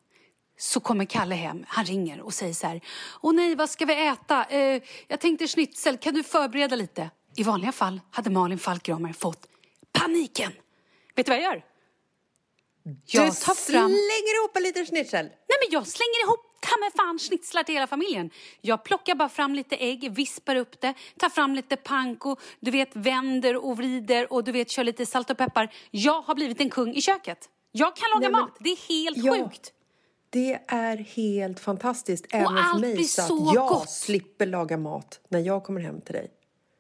[0.58, 1.66] så kommer Kalle hem.
[1.68, 2.82] Han ringer och säger så här.
[3.22, 4.46] Åh nej, vad ska vi äta?
[4.46, 5.98] Eh, jag tänkte schnitzel.
[5.98, 7.10] Kan du förbereda lite?
[7.36, 9.48] I vanliga fall hade Malin Falkramer fått
[9.92, 10.52] paniken.
[11.16, 11.64] Vet du vad jag gör?
[12.84, 13.88] Jag du tar fram...
[13.90, 15.26] slänger ihop en liten schnitzel.
[15.26, 18.30] Nej men jag slänger ihop ta mig fan schnitzlar till hela familjen.
[18.62, 22.90] Jag plockar bara fram lite ägg, vispar upp det, tar fram lite panko, du vet
[22.96, 25.74] vänder och vrider och du vet kör lite salt och peppar.
[25.92, 27.50] Jag har blivit en kung i köket.
[27.72, 29.34] Jag kan laga Nej, men- mat, det är helt Ja.
[29.50, 29.74] sjukt.
[30.32, 33.90] Det är helt fantastiskt även för allt mig så, så att jag gott.
[33.90, 36.32] slipper laga mat när jag kommer hem till dig.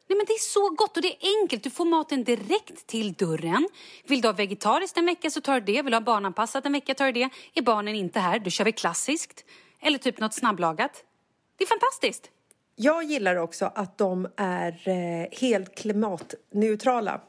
[0.09, 1.63] Nej, men det är så gott och det är enkelt.
[1.63, 3.67] Du får maten direkt till dörren.
[4.07, 5.81] Vill du ha vegetariskt en vecka så tar du det.
[5.81, 7.29] Vill du ha barnanpassat en vecka tar du det.
[7.53, 9.45] Är barnen inte här, då kör vi klassiskt.
[9.81, 11.03] Eller typ något snabblagat.
[11.57, 12.31] Det är fantastiskt.
[12.75, 17.21] Jag gillar också att de är eh, helt klimatneutrala.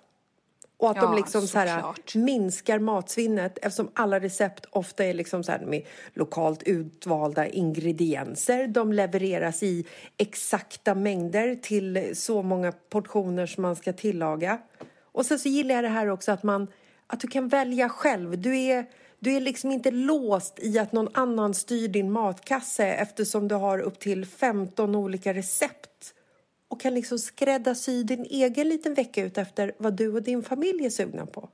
[0.80, 5.44] Och att Ja, de liksom så här, minskar matsvinnet eftersom alla recept ofta är liksom
[5.44, 5.82] så här med
[6.14, 8.66] lokalt utvalda ingredienser.
[8.66, 14.58] De levereras i exakta mängder till så många portioner som man ska tillaga.
[15.12, 16.66] Och sen så gillar jag det här också att man
[17.06, 18.40] att du kan välja själv.
[18.40, 18.86] Du är,
[19.18, 23.78] du är liksom inte låst i att någon annan styr din matkasse eftersom du har
[23.78, 25.89] upp till 15 olika recept
[26.70, 30.87] och kan liksom skräddarsy din egen liten vecka ut efter vad du och din familj
[30.87, 31.48] är sugna på.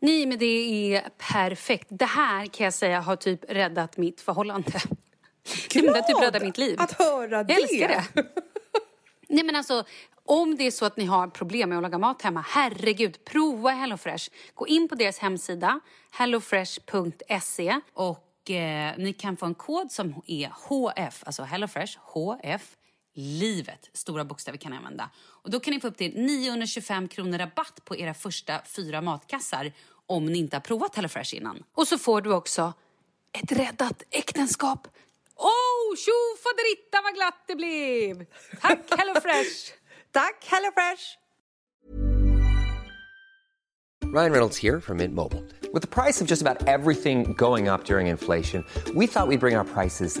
[0.00, 0.46] Nej, men det
[0.94, 1.86] är perfekt.
[1.90, 4.80] Det här kan jag säga har typ räddat mitt förhållande.
[5.74, 6.76] Men det har typ räddat mitt liv.
[6.80, 7.52] att höra det!
[7.52, 8.24] Jag älskar det.
[9.28, 9.84] Nej men alltså,
[10.24, 13.70] om det är så att ni har problem med att laga mat hemma, herregud, prova
[13.70, 14.30] HelloFresh.
[14.54, 20.48] Gå in på deras hemsida, hellofresh.se och eh, ni kan få en kod som är
[20.68, 22.76] HF, alltså HelloFresh, HF,
[23.14, 25.10] livet, stora bokstäver kan ni använda.
[25.18, 29.72] Och då kan ni få upp till 925 kronor rabatt på era första fyra matkassar
[30.06, 31.62] om ni inte har provat HelloFresh innan.
[31.74, 32.72] Och så får du också
[33.32, 34.88] ett räddat äktenskap.
[35.36, 38.26] Oh, tjo faderita vad glatt det blev!
[38.60, 39.72] Tack HelloFresh!
[40.12, 41.18] Tack HelloFresh!
[44.14, 45.42] Ryan Reynolds here from Mint Mobile.
[45.72, 48.62] With the price of just about everything going up during inflation,
[48.94, 50.20] we thought we'd bring our prices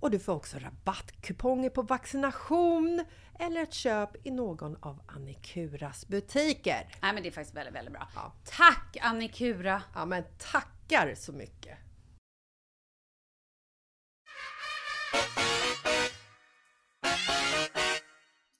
[0.00, 3.04] och du får också rabattkuponger på vaccination
[3.38, 6.88] eller ett köp i någon av Annikuras butiker.
[7.02, 8.08] Nej, men det är faktiskt väldigt, väldigt bra.
[8.14, 8.32] Ja.
[8.44, 9.82] Tack Annikura!
[9.94, 11.78] Ja, men tackar så mycket!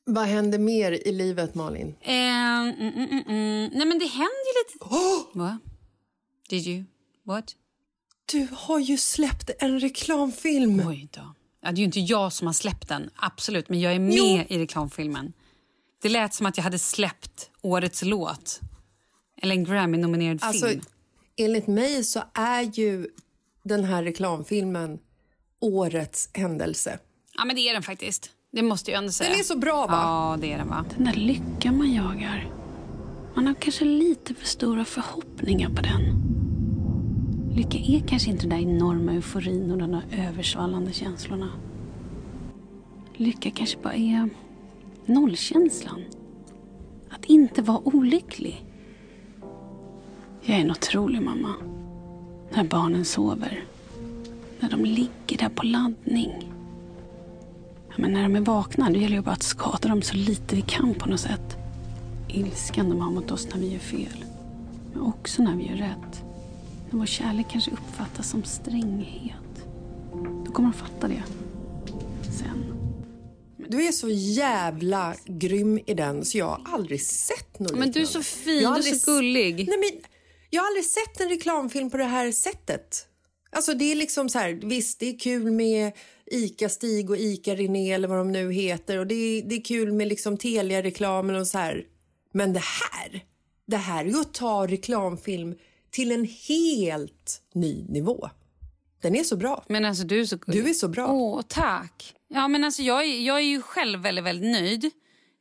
[0.04, 1.96] Vad händer mer i livet, Malin?
[2.00, 2.12] Eh,
[2.60, 3.70] mm, mm, mm.
[3.74, 4.84] Nej, men det händer ju lite...
[4.84, 5.60] Oh, What?
[6.48, 6.84] Did you?
[7.22, 7.56] What?
[8.32, 10.82] Du har ju släppt en reklamfilm!
[10.88, 11.34] Oj då.
[11.62, 14.46] Ja, det är ju inte jag som har släppt den, absolut, men jag är med
[14.48, 15.32] i reklamfilmen.
[16.02, 18.60] Det lät som att jag hade släppt årets låt.
[19.42, 20.80] Eller en Grammy-nominerad Alltså, film.
[21.36, 23.08] enligt mig så är ju
[23.62, 24.98] den här reklamfilmen
[25.60, 26.98] årets händelse.
[27.36, 28.30] Ja, men det är den faktiskt.
[28.52, 29.30] Det måste jag ändå säga.
[29.30, 29.92] Den är så bra, va?
[30.02, 30.84] Ja, det är den va?
[30.96, 32.50] Den där lyckan man jagar.
[33.34, 36.29] Man har kanske lite för stora förhoppningar på den.
[37.54, 41.48] Lycka är kanske inte den där enorma euforin och de där översvallande känslorna.
[43.16, 44.28] Lycka kanske bara är
[45.06, 46.00] nollkänslan.
[47.10, 48.64] Att inte vara olycklig.
[50.42, 51.54] Jag är en otrolig mamma.
[52.54, 53.64] När barnen sover.
[54.60, 56.52] När de ligger där på laddning.
[57.88, 60.56] Ja, men när de är vakna, då gäller det bara att skada dem så lite
[60.56, 61.56] vi kan på något sätt.
[62.28, 64.24] Ilskan de har mot oss när vi gör fel.
[64.92, 66.24] Men också när vi gör rätt.
[66.90, 69.66] När vår kärlek kanske uppfattas som stränghet.
[70.46, 71.22] Då kommer de fatta det.
[72.38, 72.64] Sen.
[73.68, 78.00] Du är så jävla grym i den så jag har aldrig sett något Men du
[78.00, 79.68] är så fin, du är så gullig.
[79.68, 80.00] Nej, men
[80.50, 83.06] jag har aldrig sett en reklamfilm på det här sättet.
[83.52, 85.92] Alltså det är liksom så här, visst det är kul med
[86.26, 90.08] ICA-Stig och ICA-René eller vad de nu heter och det är, det är kul med
[90.08, 91.84] liksom Telia-reklamen och så här.
[92.32, 93.24] Men det här,
[93.66, 95.54] det här är ju att ta reklamfilm
[95.90, 98.28] till en helt ny nivå.
[99.02, 99.64] Den är så bra.
[99.68, 100.38] Men alltså du är så.
[100.46, 101.12] Du är så bra.
[101.12, 102.14] Åh, tack.
[102.28, 104.90] Ja, men alltså jag, är- jag är ju själv väldigt, väldigt nöjd.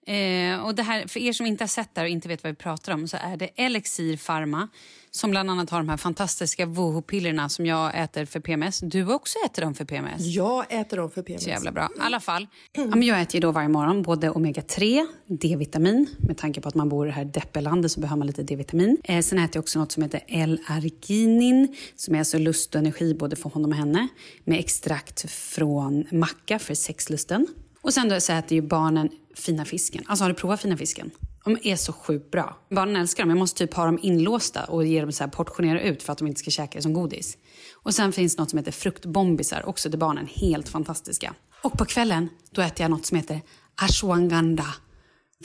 [0.09, 2.51] Eh, och det här, för er som inte har sett det och inte vet vad
[2.51, 4.67] vi pratar om så är det Elixir Pharma
[5.11, 8.79] som bland annat har de här fantastiska Woho-pillerna som jag äter för PMS.
[8.79, 10.21] Du också äter dem för PMS.
[10.21, 11.43] Jag äter dem för PMS.
[11.43, 11.89] Så jävla bra.
[11.97, 12.47] I alla fall.
[12.71, 16.07] Ja, men jag äter då varje morgon både omega-3, D-vitamin.
[16.17, 18.97] Med tanke på att man bor i det här deppelandet så behöver man lite D-vitamin.
[19.03, 21.75] Eh, sen äter jag också något som heter L-arginin.
[21.95, 24.07] Som är alltså lust och energi både för honom och henne.
[24.43, 27.47] Med extrakt från macka för sexlusten.
[27.81, 30.03] Och sen då så äter ju barnen fina fisken.
[30.07, 31.11] Alltså har du provat fina fisken?
[31.45, 32.57] De är så sjukt bra.
[32.69, 33.29] Barnen älskar dem.
[33.29, 36.17] Jag måste typ ha dem inlåsta och ge dem så här portionera ut för att
[36.17, 37.37] de inte ska käka det som godis.
[37.73, 40.27] Och sen finns något som heter fruktbombisar också till barnen.
[40.35, 41.33] Helt fantastiska.
[41.63, 43.41] Och på kvällen då äter jag något som heter
[43.75, 44.73] ashwagandha.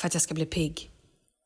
[0.01, 0.91] För att jag ska bli pigg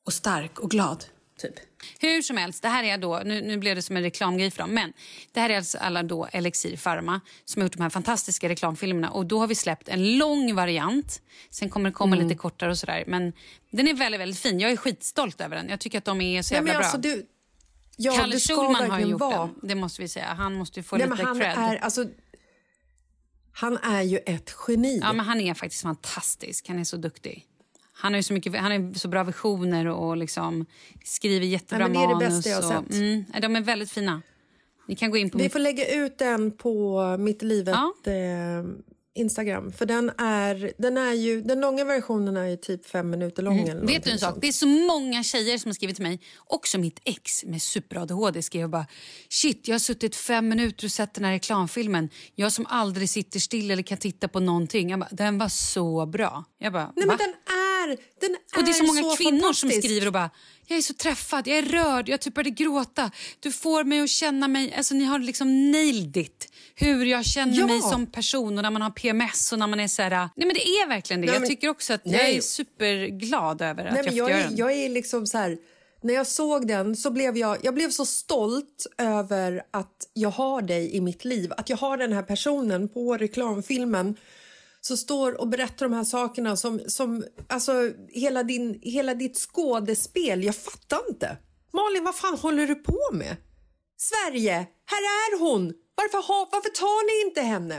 [0.06, 1.04] och stark och glad.
[1.38, 1.54] Typ.
[1.98, 4.58] Hur som helst, det här är då, nu, nu blev det som en reklamgrej för
[4.58, 4.92] dem, men
[5.32, 9.10] det här är alltså alla då Elixir Pharma som har gjort de här fantastiska reklamfilmerna
[9.10, 11.22] och då har vi släppt en lång variant.
[11.50, 13.32] Sen kommer det komma lite kortare och sådär, men
[13.70, 14.60] den är väldigt, väldigt fin.
[14.60, 15.68] Jag är skitstolt över den.
[15.68, 16.82] Jag tycker att de är så Nej, jävla bra.
[16.82, 17.26] alltså, du,
[17.96, 19.38] ja, Kalle Schulman har gjort vara.
[19.38, 20.26] den, det måste vi säga.
[20.26, 21.54] Han måste få Nej, lite han cred.
[21.58, 22.04] är, alltså,
[23.52, 24.98] han är ju ett geni.
[25.02, 26.68] Ja, men han är faktiskt fantastisk.
[26.68, 27.46] Han är så duktig.
[28.00, 30.66] Han har ju så, mycket, han har så bra visioner och liksom
[31.04, 32.34] skriver jättebra Ja, men det är det manus.
[32.44, 32.94] bästa jag har och, sett.
[32.98, 34.22] Mm, nej, de är väldigt fina.
[34.88, 35.52] Ni kan gå in på Vi mitt...
[35.52, 37.74] får lägga ut den på Mitt livet
[38.04, 38.12] Ja.
[38.12, 38.64] eh,
[39.14, 39.72] Instagram.
[39.72, 43.58] För den är, den är ju, den långa versionen är ju typ fem minuter lång.
[43.58, 43.86] Eller Mm.
[43.86, 44.30] Vet du en sak?
[44.30, 44.40] sånt.
[44.42, 46.20] Det är så många tjejer som har skrivit till mig.
[46.46, 48.86] Också mitt ex med super-ADHD skrev och bara
[49.28, 52.08] Shit, jag har suttit fem minuter och sett den här reklamfilmen.
[52.34, 54.90] Jag som aldrig sitter still eller kan titta på någonting.
[54.90, 56.44] Jag bara, den var så bra.
[56.58, 57.16] Jag bara, Nej, va?
[57.18, 57.67] men den är,
[58.20, 60.30] den är Och det är så många kvinnor som skriver och bara
[60.70, 63.10] jag är så träffad, jag är rörd, jag typ började gråta.
[63.40, 66.52] Du får mig att känna mig, alltså ni har liksom nailed it.
[66.74, 67.66] Hur jag känner Ja.
[67.66, 70.28] mig som person och när man har PMS och när man är så här, nej
[70.46, 71.26] men det är verkligen det.
[71.26, 72.36] Nej, jag men- tycker också att jag nej.
[72.36, 74.56] är superglad över att Nej, jag men fick jag, göra är, den.
[74.56, 75.58] jag är liksom så här...
[76.02, 80.62] När jag såg den så blev jag, jag blev så stolt över att jag har
[80.62, 81.52] dig i mitt liv.
[81.56, 84.16] Att jag har den här personen på reklamfilmen
[84.80, 87.72] som står och berättar de här sakerna som, som alltså
[88.08, 90.44] hela, din, hela ditt skådespel.
[90.44, 91.36] Jag fattar inte.
[91.72, 93.36] Malin, vad fan håller du på med?
[93.96, 94.52] Sverige,
[94.86, 95.72] här är hon!
[95.94, 97.74] Varför, ha, varför tar ni inte henne?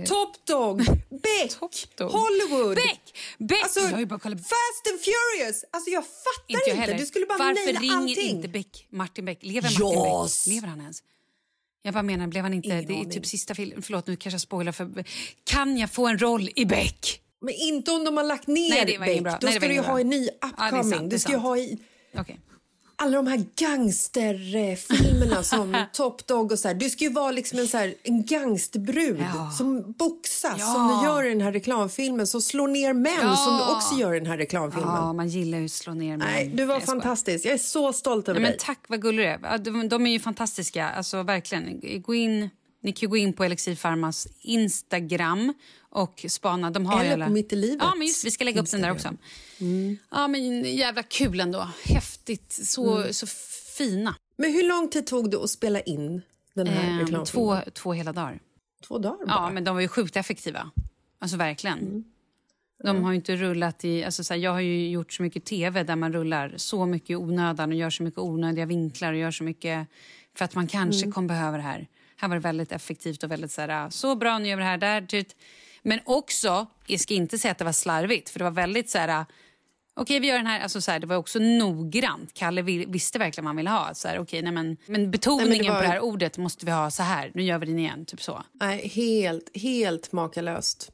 [0.00, 0.76] Eh, Top Dog,
[1.22, 2.10] Beck, Top Dog.
[2.10, 2.74] Hollywood.
[2.76, 3.14] Beck!
[3.38, 3.62] Beck!
[3.62, 5.64] Alltså, Fast and Furious!
[5.70, 6.92] Alltså jag fattar Inte inte.
[7.02, 8.36] Du skulle bara Varför ringer allting.
[8.36, 9.38] inte Beck, Martin Beck?
[9.42, 10.44] Lever Martin Yes.
[10.46, 10.54] Beck?
[10.54, 11.02] Lever han ens?
[11.82, 12.68] Jag bara menar, blev han inte...
[12.68, 13.10] Ingen det är aning.
[13.10, 13.82] typ sista filmen.
[13.82, 15.04] Förlåt, nu kanske jag spoilar för...
[15.44, 17.20] Kan jag få en roll i Beck?
[17.40, 19.22] Men inte om de har lagt ner Nej, det var Beck.
[19.22, 19.32] bra.
[19.40, 20.00] Då Nej, det ska du ju inget ha bra.
[20.00, 20.84] en ny Ja, upcoming.
[20.84, 21.42] sant, det är du ska ju sant.
[21.46, 21.78] ha i
[22.16, 22.40] Okej.
[23.02, 26.74] Alla de här gangsterfilmerna som Top Dog och så här.
[26.74, 29.50] Du ska ju vara liksom en, så här, en gangsterbrud Ja.
[29.58, 30.66] som boxas Ja.
[30.74, 32.26] som du gör i den här reklamfilmen.
[32.26, 33.36] Som slår ner män Ja.
[33.36, 34.94] som du också gör i den här reklamfilmen.
[34.94, 36.28] Ja, man gillar ju att slå ner män.
[36.32, 37.44] Nej, du var jag fantastisk.
[37.44, 38.60] Jag är så stolt över Nej, men dig.
[38.66, 39.58] tack, vad gullig du är.
[39.58, 40.90] De, de är ju fantastiska.
[40.90, 41.80] Alltså, verkligen.
[42.02, 42.50] Gå in,
[42.82, 45.54] ni kan gå in på Elixir Pharmas Instagram
[45.90, 46.70] och spana.
[46.70, 47.26] De har Eller alla...
[47.26, 47.78] på Mitt i livet.
[47.80, 49.08] Ja, men just, vi ska lägga upp den där också.
[49.60, 49.96] Mm.
[50.10, 51.68] Ja, men jävla kul ändå.
[51.84, 52.52] Häftigt.
[52.52, 53.12] Så, Mm.
[53.12, 53.26] så
[53.76, 54.14] fina.
[54.36, 56.22] Men hur lång tid tog det att spela in
[56.54, 57.26] den här Ehm, reklamfilmen?
[57.26, 58.40] två, två hela dagar.
[58.86, 59.34] Två dagar bara?
[59.34, 60.70] Ja, men de var ju sjukt effektiva.
[61.18, 61.78] Alltså verkligen.
[61.78, 62.04] Mm.
[62.84, 64.04] De har ju inte rullat i...
[64.04, 67.10] Alltså så här, jag har ju gjort så mycket tv där man rullar så mycket
[67.10, 69.88] i onödan och gör så mycket onödiga vinklar och gör så mycket
[70.34, 71.12] för att man kanske Mm.
[71.12, 71.88] kommer behöva det här.
[72.16, 74.68] Här var det väldigt effektivt och väldigt så här, så bra, nu gör vi det
[74.68, 75.02] här, där.
[75.06, 75.28] Typ.
[75.82, 78.98] Men också, jag ska inte säga att det var slarvigt, för det var väldigt så
[78.98, 79.24] här...
[80.00, 80.60] Okej, vi gör den här.
[80.60, 82.34] Alltså, så här, det var också noggrant.
[82.34, 83.94] Kalle vi- visste verkligen vad han ville ha.
[83.94, 86.38] Så här, okej, nej, men, men betoningen Nej, men det var- på det här ordet
[86.38, 87.30] måste vi ha så här.
[87.34, 88.04] Nu gör vi den igen.
[88.04, 88.42] Typ så.
[88.52, 90.92] Nej, helt, helt makalöst.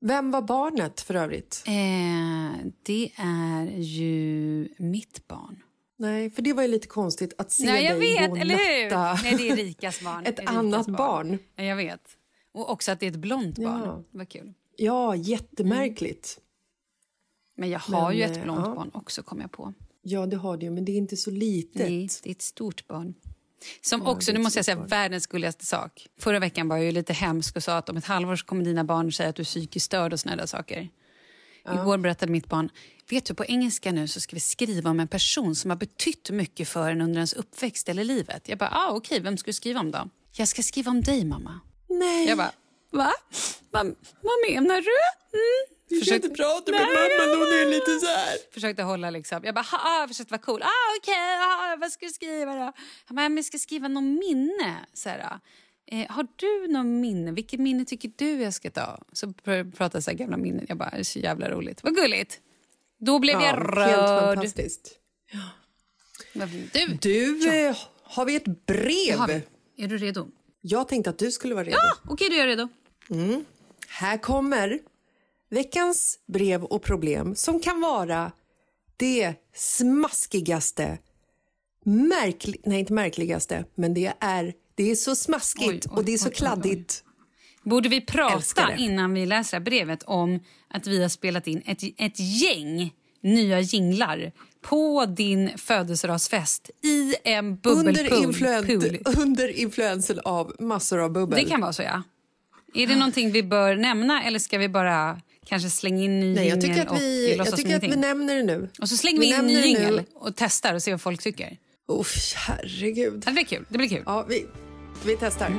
[0.00, 1.64] Vem var barnet för övrigt?
[1.66, 5.62] Eh, det är ju mitt barn.
[5.98, 8.54] Nej, för det var ju lite konstigt att se Nej, jag dig vet, och eller
[8.54, 9.22] hur?
[9.22, 10.22] Nej, det är Rikas barn.
[10.26, 11.38] ett Rikas annat barn.
[11.56, 12.00] Ja, jag vet.
[12.54, 13.82] Och också att det är ett blont barn.
[13.84, 14.02] Ja.
[14.10, 14.52] Vad kul.
[14.76, 16.38] Ja, jättemärkligt.
[17.58, 18.74] Men jag har Men, ju ett eh, blont ja.
[18.74, 19.74] barn också, kom jag på.
[20.02, 21.88] Ja, det har du men det är inte så litet.
[21.88, 23.14] Nej, det är ett stort barn.
[23.82, 24.86] Som Ja, också, nu ett måste jag säga, barn.
[24.86, 26.06] världens gulligaste sak.
[26.20, 28.64] Förra veckan var jag ju lite hemsk och sa att om ett halvår så kommer
[28.64, 30.88] dina barn säga att du är psykiskt störd och såna där saker.
[31.74, 32.70] Igår berättade mitt barn,
[33.10, 36.30] vet du på engelska nu så ska vi skriva om en person som har betytt
[36.30, 38.48] mycket för en under ens uppväxt eller livet.
[38.48, 40.08] Jag bara, ah, okej, vem ska du skriva om då?
[40.36, 41.60] Jag ska skriva om dig mamma.
[41.88, 42.52] Nej, Jag bara,
[42.90, 43.12] va?
[43.70, 43.84] Va
[44.20, 44.98] vad menar du?
[45.38, 45.77] Mm.
[45.88, 48.36] Du kan inte prata med mamma hon är lite så här.
[48.54, 49.40] Försökte hålla liksom.
[49.44, 50.62] Jag bara, ha, ah, försökte vara cool.
[50.62, 52.72] Ah, okej, ah, vad ska du skriva då?
[53.08, 54.76] Jag bara, jag ska skriva någon minne.
[54.92, 55.38] Så här,
[55.90, 57.32] eh, har du någon minne?
[57.32, 58.98] Vilket minne tycker du jag ska ta?
[59.12, 60.66] Så pr- pratade så här gamla minnen.
[60.68, 61.82] Jag bara, det är så jävla roligt.
[61.84, 62.40] Vad gulligt.
[63.00, 64.34] Då blev jag Helt rörd.
[64.36, 64.90] fantastiskt.
[66.32, 66.72] Vad fint.
[66.72, 69.18] Du, Du, eh, har vi ett det brev?
[69.28, 69.42] vi.
[69.84, 70.28] Är du redo?
[70.60, 71.76] Jag tänkte att du skulle vara redo.
[71.76, 72.68] Ja, okej, då är jag redo.
[73.88, 74.78] Här kommer
[75.50, 78.32] veckans brev och problem som kan vara
[78.96, 80.98] det smaskigaste,
[81.84, 86.12] märkli- nej inte märkligaste, men det är, det är så smaskigt Oj, oj, och det
[86.12, 87.04] är så oj, kladdigt.
[87.62, 92.18] Borde vi prata innan vi läser brevet om att vi har spelat in ett, ett
[92.20, 92.92] gäng
[93.22, 94.32] nya jinglar
[94.62, 97.88] på din födelsedagsfest i en bubbelpool.
[97.88, 101.38] Under, influen- under influensen av massor av bubbel.
[101.44, 102.02] Det kan vara så, ja.
[102.74, 106.48] Är det någonting vi bör nämna eller ska vi bara kanske slänga in ny Nej,
[106.48, 108.68] jag tycker att vi, jag tycker att vi nämner det nu.
[108.80, 111.56] Och så slänger vi vi in ny jingel och testar och ser vad folk tycker.
[111.88, 113.22] Uff, herregud.
[113.26, 113.64] Det blir kul.
[113.68, 114.02] Det blir kul.
[114.06, 114.46] Ja, vi,
[115.04, 115.52] vi testar.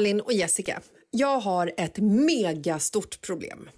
[0.00, 0.80] Malin och Jessica.
[1.10, 3.70] Jag har ett megastort problem.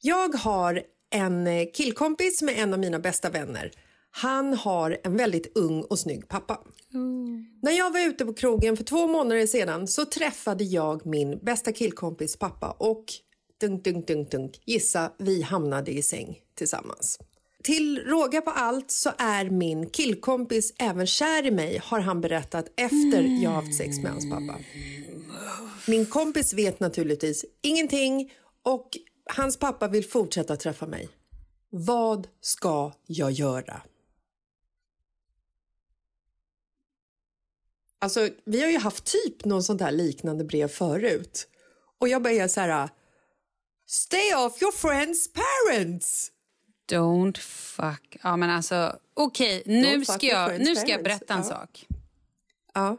[0.00, 3.70] Jag har en killkompis med en av mina bästa vänner.
[4.10, 6.60] Han har en väldigt ung och snygg pappa.
[7.62, 11.72] När jag var ute på krogen för två månader sedan så träffade jag min bästa
[11.72, 13.04] killkompis pappa och
[13.60, 14.60] dunk, dunk, dunk, dunk.
[14.66, 17.18] Gissa, vi hamnade i säng tillsammans.
[17.64, 22.66] Till råga på allt så är min killkompis även kär i mig har han berättat
[22.76, 24.58] efter jag haft sex med hans pappa.
[25.88, 28.88] Min kompis vet naturligtvis ingenting och
[29.24, 31.08] hans pappa vill fortsätta träffa mig.
[31.70, 33.82] Vad ska jag göra?
[37.98, 41.48] Alltså, vi har ju haft typ någon sån där liknande brev förut.
[41.98, 42.88] Och jag bara är så här...
[43.86, 46.33] Stay off your friends parents!
[46.92, 48.16] Don't fuck...
[48.22, 51.44] Ja, men alltså, okej, nu, Don't ska jag, nu ska jag berätta en Ja.
[51.48, 51.86] sak.
[52.74, 52.96] Ja.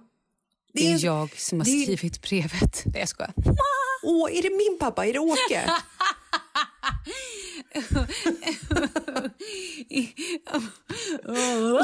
[0.74, 2.84] Det är jag som har det- skrivit brevet.
[2.86, 3.34] Nej, jag skojar.
[4.04, 5.06] Åh, är det min pappa?
[5.06, 5.70] Är det Åke?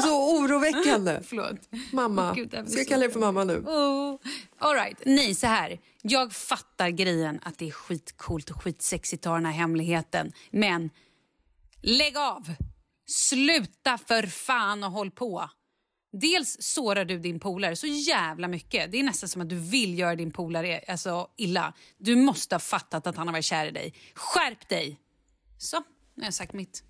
[0.02, 1.20] Så oroväckande.
[1.26, 1.56] Förlåt.
[1.92, 2.32] Mamma.
[2.36, 3.58] Gud, det Ska jag kalla dig för mamma nu?
[3.58, 4.16] Oh.
[4.58, 4.98] All right.
[5.06, 5.78] Nej, så här.
[6.02, 10.32] Jag fattar grejen att det är skitcoolt och skitsexigt att ha den här hemligheten.
[10.50, 10.90] Men
[11.82, 12.54] lägg av!
[13.06, 15.50] Sluta för fan och håll på.
[16.20, 18.92] Dels sårar du din polare så jävla mycket.
[18.92, 21.74] Det är nästan som att du vill göra din polare alltså, illa.
[21.98, 23.94] Du måste ha fattat att han har varit kär i dig.
[24.14, 25.00] Skärp dig!
[25.58, 26.82] Så, nu har jag sagt mitt.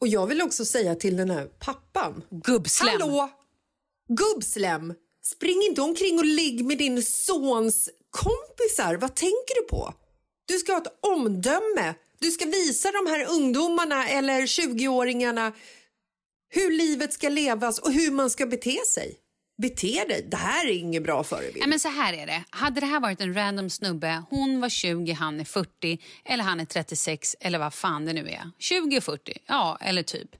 [0.00, 2.24] Och jag vill också säga till den här pappan.
[2.30, 3.00] Gubbslem.
[3.00, 3.30] Hallå!
[4.08, 4.94] Gubbslem!
[5.22, 8.96] Spring inte omkring och ligg med din sons kompisar.
[8.96, 9.94] Vad tänker du på?
[10.46, 11.94] Du ska ha ett omdöme.
[12.20, 15.52] Du ska visa de här ungdomarna eller 20-åringarna
[16.48, 19.16] hur livet ska levas och hur man ska bete sig.
[19.62, 20.26] Bete dig.
[20.30, 21.58] Det här är ingen bra förebild.
[21.60, 22.44] Ja, men så här är det.
[22.50, 26.60] Hade det här varit en random snubbe, hon var 20, han är 40 eller han
[26.60, 28.50] är 36 eller vad fan det nu är.
[28.58, 30.30] 20 och 40, ja eller typ.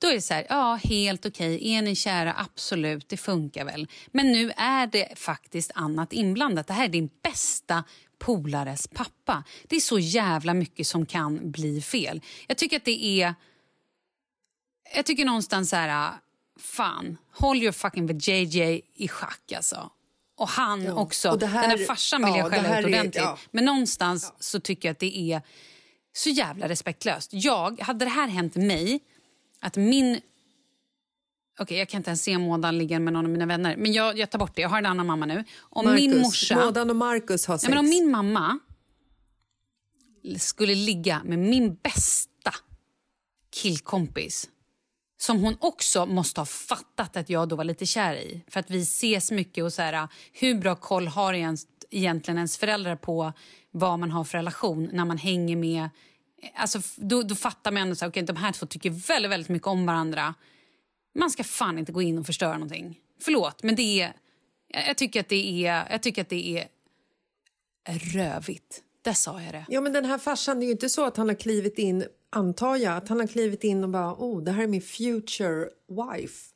[0.00, 3.86] Då är det så här, ja helt okej, är ni kära, absolut, det funkar väl.
[4.10, 6.66] Men nu är det faktiskt annat inblandat.
[6.66, 7.84] Det här är din bästa
[8.22, 9.44] polares pappa.
[9.68, 12.20] Det är så jävla mycket som kan bli fel.
[12.48, 13.34] Jag tycker att det är...
[14.94, 16.12] Jag tycker någonstans så här,
[16.60, 19.90] fan, håll your fucking JJ i schack alltså.
[20.36, 21.30] Och han också.
[21.30, 23.22] och här- Den här farsan vill ja, jag skälla ut är- ordentligt.
[23.24, 23.38] ja.
[23.50, 25.42] Men någonstans så tycker jag att det är
[26.12, 27.30] så jävla respektlöst.
[27.32, 29.00] Jag, hade det här hänt mig,
[29.60, 30.20] att min...
[31.58, 33.76] Okej, jag kan inte ens se Mådan ligga med någon av mina vänner.
[33.76, 34.62] Men jag, jag tar bort det.
[34.62, 35.44] Jag har en annan mamma nu.
[35.60, 36.64] Om min Marcus, morsa...
[36.64, 37.62] Mådan och Marcus har sex.
[37.62, 38.58] Nej, men om min mamma
[40.38, 42.54] skulle ligga med min bästa
[43.50, 44.48] killkompis
[45.22, 48.44] som hon också måste ha fattat att jag då var lite kär i.
[48.48, 52.58] För att vi ses mycket och så här, hur bra koll har ens, egentligen ens
[52.58, 53.32] föräldrar på
[53.70, 55.88] vad man har för relation när man hänger med...
[56.54, 59.68] Alltså, då, då fattar man ändå att okay, de här två tycker väldigt, väldigt mycket
[59.68, 60.34] om varandra.
[61.14, 62.98] Man ska fan inte gå in och förstöra någonting.
[63.20, 64.12] Förlåt, men det är...
[64.86, 66.68] Jag tycker att det är, jag tycker att det är
[68.14, 68.82] rövigt.
[69.04, 69.64] Där sa jag det.
[69.68, 72.04] Ja, men den här farsan, det är ju inte så att han har klivit in,
[72.30, 75.68] antar jag, att han har klivit in och bara, oh, det här är min future
[75.88, 76.48] wife.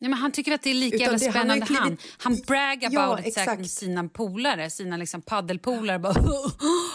[0.00, 1.66] Nej, men han tycker att det är lika Utan jävla det- han spännande.
[1.74, 3.58] Han, klivit- han brag Ja, about säkert exakt.
[3.60, 5.98] med sina polare, sina liksom paddelpolare.
[5.98, 6.14] Bara,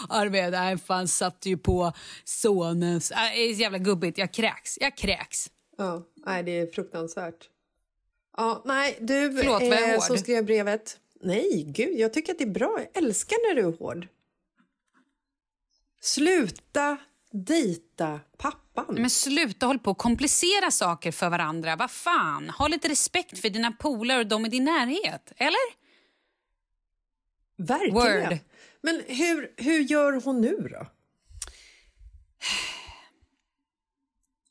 [0.08, 1.92] Arvid, nej, fan satte ju på
[2.24, 3.10] sonens...
[3.10, 4.18] Äh, det är så jävla gubbigt.
[4.18, 4.78] Jag kräks.
[4.80, 5.50] Jag kräks.
[5.78, 7.48] Ja, nej, det är fruktansvärt.
[8.36, 10.98] Ja, nej, du Förlåt, var jag eh, som skrev brevet.
[11.20, 12.78] Nej, gud, jag tycker att det är bra.
[12.78, 14.08] Jag älskar när du är hård.
[16.00, 16.98] Sluta
[17.30, 18.94] dejta pappan.
[18.94, 21.76] Men sluta håll på och komplicera saker för varandra.
[21.76, 22.50] Vad fan?
[22.50, 25.32] Ha lite respekt för dina polare och de i din närhet.
[25.36, 25.80] Eller?
[27.56, 28.28] Verkligen.
[28.28, 28.38] Word.
[28.80, 30.86] Men hur, hur gör hon nu då?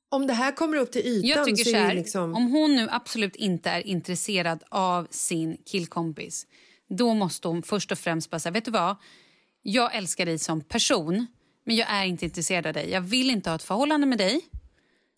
[0.09, 2.35] Om det här kommer upp till ytan Jag tycker så så är här, det liksom...
[2.35, 6.45] om hon nu absolut inte är intresserad av sin killkompis
[6.89, 8.95] då måste hon först och främst bara säga, vet du vad?
[9.61, 11.27] Jag älskar dig som person,
[11.65, 12.89] men jag är inte intresserad av dig.
[12.89, 14.41] Jag vill inte ha ett förhållande med dig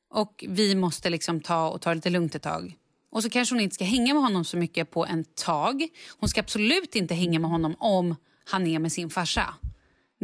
[0.09, 2.77] och vi måste liksom ta och ta det lite lugnt ett tag.
[3.11, 5.87] Och så kanske hon inte ska hänga med honom så mycket på en tag.
[6.19, 8.15] Hon ska absolut inte hänga med honom om
[8.45, 9.53] han är med sin farsa.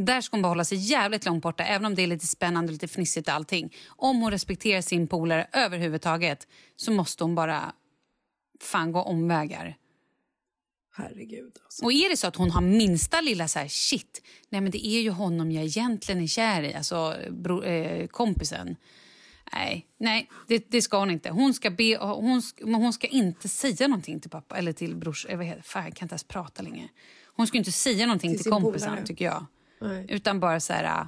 [0.06, 2.70] Där ska hon bara hålla sig jävligt långt borta, även om det är lite spännande
[2.70, 3.74] och lite fnissigt och allting.
[3.88, 7.74] Om hon respekterar sin polare överhuvudtaget så måste hon bara
[8.62, 9.78] fan gå omvägar.
[10.96, 11.54] Herregud.
[11.64, 11.86] Alltså.
[11.86, 14.88] Och är det så att hon har minsta lilla så här, shit, nej men det
[14.88, 18.76] är ju honom jag egentligen är kär i, alltså bro, eh, kompisen.
[19.54, 21.30] Nej, nej det, det ska hon inte.
[21.30, 24.96] Hon ska, be, hon, ska, men hon ska inte säga någonting till pappa eller till
[24.96, 25.26] brors...
[25.30, 26.88] Jag, vet, fan, jag kan inte ens prata längre.
[27.36, 29.06] Hon skulle inte säga någonting Till till, kompisen, polare.
[29.06, 29.46] tycker jag.
[29.80, 30.06] Nej.
[30.10, 30.84] Utan bara så här...
[31.02, 31.08] äh,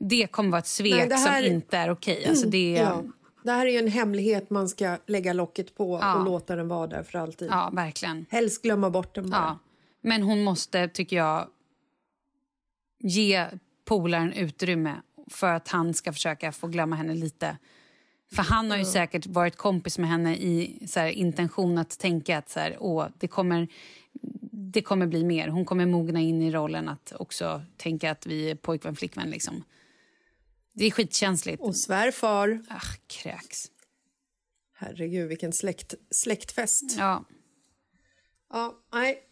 [0.00, 2.26] Det kommer vara ett svek Nej, här- som inte är okej.
[2.28, 3.02] Alltså det, Ja.
[3.44, 6.14] Det här är ju en hemlighet man ska lägga locket på Ja.
[6.14, 7.48] och låta den vara där för alltid.
[7.50, 8.26] ja, verkligen.
[8.30, 9.40] Helst glömma bort den bara.
[9.40, 9.58] Ja.
[10.00, 11.48] Men hon måste, tycker jag,
[12.98, 13.46] ge
[13.84, 14.94] polaren utrymme
[15.30, 17.58] för att han ska försöka få glömma henne lite.
[18.32, 22.38] För han har ju säkert varit kompis med henne i så här, intention att tänka
[22.38, 23.68] att så här, Åh, det, kommer,
[24.52, 25.48] det kommer bli mer.
[25.48, 29.30] Hon kommer mogna in i rollen att också tänka att vi är pojkvän, flickvän.
[29.30, 29.64] Liksom.
[30.72, 31.62] Det är skitkänsligt.
[31.62, 32.62] Och svärfar.
[32.68, 33.70] Ah, kräks.
[34.74, 36.94] Herregud, vilken släkt, släktfest.
[36.98, 37.24] Ja.
[38.52, 39.22] Ja, nej.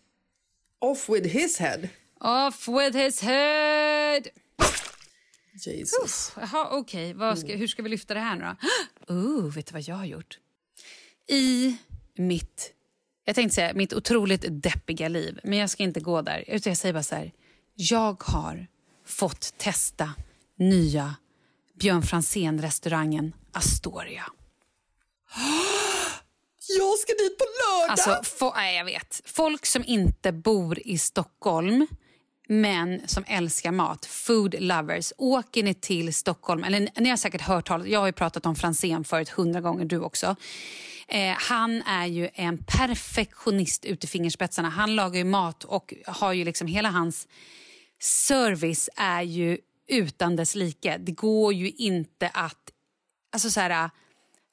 [0.79, 1.89] Off with his head.
[2.21, 4.23] Off with his head!
[5.67, 6.33] Jesus.
[6.37, 7.15] Jaha, okej.
[7.15, 8.57] Vad ska- Hur ska vi lyfta det här nu då?
[9.15, 10.39] Oh, vet du vad jag har gjort?
[11.29, 11.77] I
[12.17, 12.73] mitt,
[13.25, 16.45] jag tänkte säga mitt otroligt deppiga liv, men jag ska inte gå där.
[16.47, 17.33] Utan jag säger bara så här.
[17.75, 18.67] Jag har
[19.07, 20.15] fått testa
[20.59, 21.15] nya
[21.81, 24.25] Björn Franzén-restaurangen Astoria.
[26.79, 27.91] Jag ska dit på lördag!
[27.91, 29.21] Alltså, nej, jag vet.
[29.25, 31.87] Folk som inte bor i Stockholm
[32.49, 35.13] Män som älskar mat, food lovers.
[35.19, 38.57] Åker ni till Stockholm, eller ni har säkert hört talas, jag har ju pratat om
[38.57, 40.37] Franzén förut hundra gånger, du också.
[41.09, 44.69] Eh, han är ju en perfektionist ut i fingerspetsarna.
[44.69, 47.29] Han lagar ju mat och har ju liksom hela hans
[48.01, 50.99] service är ju utan dess like.
[50.99, 52.71] Det går ju inte att...
[53.33, 53.91] Alltså så här,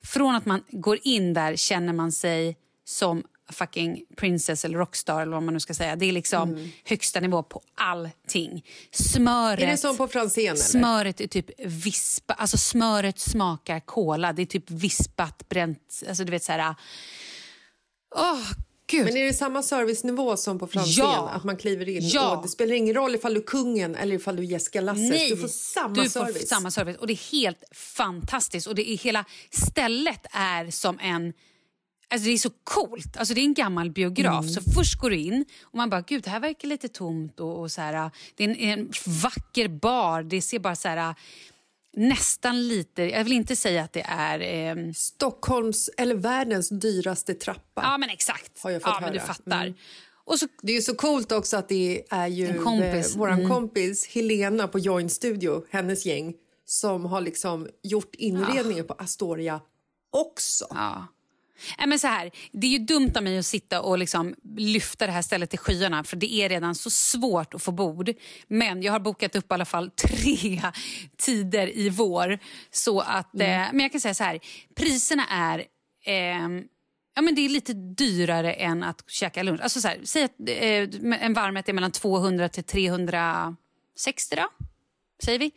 [0.04, 5.32] från att man går in där känner man sig som fucking princess eller rockstar eller
[5.32, 5.96] vad man nu ska säga.
[5.96, 8.66] Det är liksom högsta nivå på allting.
[8.92, 9.64] Smöret.
[9.64, 10.56] Är det som på Franzén eller?
[10.56, 14.34] Smöret är typ vispa, alltså smöret smakar kola.
[14.34, 16.76] Det är typ vispat, bränt, alltså du vet så här.
[18.16, 18.52] Åh,
[18.88, 19.06] gud.
[19.06, 21.06] Men är det samma servicenivå som på Franzén?
[21.06, 21.30] Ja.
[21.30, 22.36] Att man kliver in Ja.
[22.38, 25.30] och det spelar ingen roll ifall du är kungen eller ifall du är Jessica Lasses.
[25.30, 26.48] Du får samma du får service.
[26.50, 26.98] samma service.
[26.98, 28.68] Och det är helt fantastiskt.
[28.68, 31.34] Och det är hela stället är som en...
[32.12, 33.18] Alltså det är så coolt.
[33.18, 34.42] Alltså det är en gammal biograf.
[34.44, 34.50] Mm.
[34.54, 37.40] Så först går du in och man bara, gud det här verkar lite tomt.
[37.40, 38.92] Och, och så här, det är en, en
[39.24, 40.24] vacker bar.
[40.24, 41.16] Det ser bara så här
[41.98, 44.40] nästan lite, jag vill inte säga att det är...
[44.40, 47.82] ehm, Stockholms, eller världens dyraste trappa.
[47.84, 48.64] ja men exakt.
[48.64, 49.28] Har jag fått ja, men du höra.
[49.34, 49.62] fattar.
[49.66, 49.74] Mm.
[50.24, 53.14] Och så Det är så coolt också att det är ju En kompis.
[53.14, 53.52] eh, våran Mm.
[53.52, 56.34] kompis Helena på Join Studio, hennes gäng,
[56.66, 59.62] som har liksom gjort inredningen på Astoria
[60.12, 60.66] också.
[60.70, 61.08] Ja.
[61.78, 65.06] Nej, men så här, det är ju dumt av mig att sitta och liksom lyfta
[65.06, 68.14] det här stället till skyarna för det är redan så svårt att få bord.
[68.48, 70.62] Men jag har bokat upp i alla fall tre
[71.18, 72.40] tider i vår.
[72.72, 74.40] Så att, eh, men jag kan säga så här,
[74.76, 75.66] priserna är
[76.06, 76.64] ehm,
[77.16, 79.62] Ja, men det är lite dyrare än att käka lunch.
[79.62, 84.48] Alltså så här, säg att eh, en varmrätt är mellan 200 till 360 då,
[85.24, 85.52] säger vi.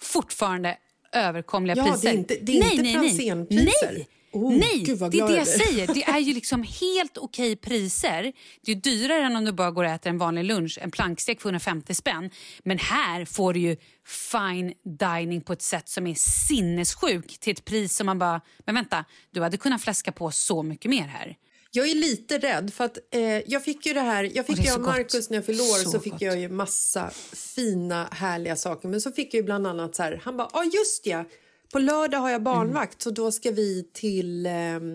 [0.00, 0.78] Fortfarande
[1.12, 1.76] överkomliga.
[1.76, 2.02] Ja, priser.
[2.02, 3.92] det är inte- det är inte Franzénpriser.
[3.92, 5.86] Nej, Oh, nej det är det jag säger.
[5.94, 8.32] Det är ju liksom helt okej priser.
[8.64, 10.78] Det är dyrare än om du bara går och äter en vanlig lunch.
[10.82, 12.30] En plankstek för 150 spänn.
[12.64, 17.64] Men här får du ju fine dining på ett sätt som är sinnessjuk till ett
[17.64, 21.36] pris som man bara, men vänta, du hade kunnat fläska på så mycket mer här.
[21.72, 24.72] Jag är lite rädd för att eh, jag fick ju det här, jag fick ju
[24.72, 24.80] av.
[24.80, 26.20] Markus när jag fyllde år så, Så fick gott.
[26.22, 30.20] jag ju massa fina härliga saker men så fick jag ju bland annat så här,
[30.24, 31.24] han bara, ja ah, just ja,
[31.72, 34.52] på lördag har jag barnvakt så då ska vi till, eh,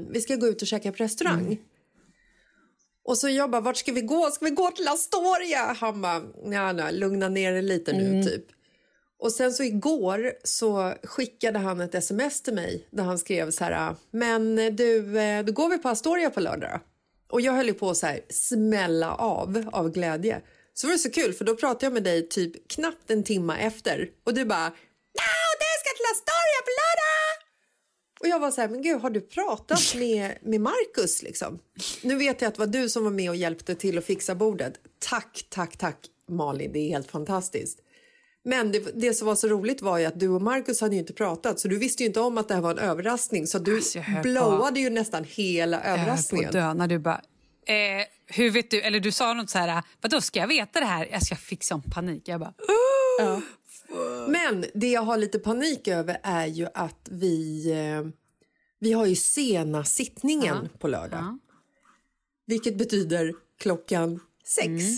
[0.09, 1.59] vi ska gå ut och käka på restaurang.
[3.07, 4.31] Och så jag bara, vart ska vi gå?
[4.31, 5.75] Ska vi gå till Astoria?
[5.79, 8.45] Han bara, nej, nej, lugna ner dig lite nu typ.
[9.19, 13.63] Och sen så igår så skickade han ett sms till mig där han skrev så
[13.63, 16.79] här, men du, eh, då går vi på Astoria på lördag då?"
[17.35, 20.41] Och jag höll ju på att så här smälla av av glädje.
[20.73, 23.57] Så var det så kul för då pratade jag med dig typ knappt en timme
[23.59, 27.45] efter och du bara, no, du ska till Astoria på lördag!
[28.19, 31.59] Och jag var så här, men gud, har du pratat med, med Marcus liksom?
[32.01, 34.35] Nu vet jag att det var du som var med och hjälpte till att fixa
[34.35, 34.73] bordet.
[34.99, 35.97] Tack, tack, tack
[36.29, 37.79] Malin, det är helt fantastiskt.
[38.47, 40.99] Men det, det som var så roligt var ju att du och Marcus hade ju
[40.99, 43.59] inte pratat så du visste ju inte om att det här var en överraskning så
[43.59, 46.45] du Alltså, på- blowade ju nästan hela Jag höll på överraskningen.
[46.47, 47.21] att dö när du bara...
[47.67, 48.81] Eh, hur vet du?
[48.81, 51.09] Eller du sa något så här, vadå ska jag veta det här?
[51.13, 52.27] Alltså jag fick sån panik.
[52.27, 52.53] Jag bara...
[54.27, 58.11] Men det jag har lite panik över är ju att vi, eh,
[58.79, 61.19] vi har ju sena sittningen på lördag.
[61.19, 61.37] Ja.
[62.47, 64.67] Vilket betyder klockan sex.
[64.67, 64.97] Mm.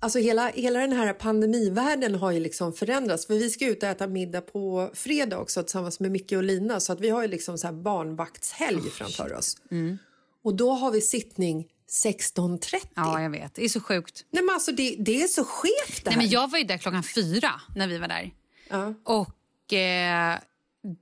[0.00, 3.26] Alltså hela, hela den här pandemivärlden har ju liksom förändrats.
[3.26, 6.80] För vi ska ut och äta middag på fredag också tillsammans med Micke och Lina.
[6.80, 9.56] Så att vi har ju liksom så här barnvaktshelg framför oss.
[9.70, 9.98] Mm.
[10.44, 11.66] Och då har vi sittning
[12.04, 12.76] 16.30.
[12.94, 13.54] Ja, jag vet.
[13.54, 14.24] Det är så sjukt.
[14.30, 16.16] Nej, men alltså, det, det är så skevt det här.
[16.16, 18.30] Nej, men jag var ju där klockan fyra när vi var där.
[18.68, 18.94] Ja.
[19.04, 20.38] Och eh,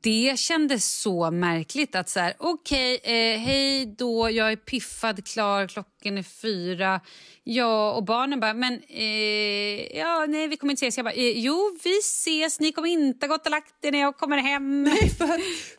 [0.02, 5.66] det kändes så märkligt att så här, okej, eh, hej då, jag är piffad, klar,
[5.68, 7.00] klockan är fyra.
[7.44, 10.96] Ja, och barnen bara, men eh, ja, nej, vi kommer inte ses.
[10.96, 13.98] Jag bara, eh, jo, vi ses, ni kommer inte ha gått och lagt er när
[14.00, 14.82] jag kommer hem.
[14.84, 15.26] Nej, för,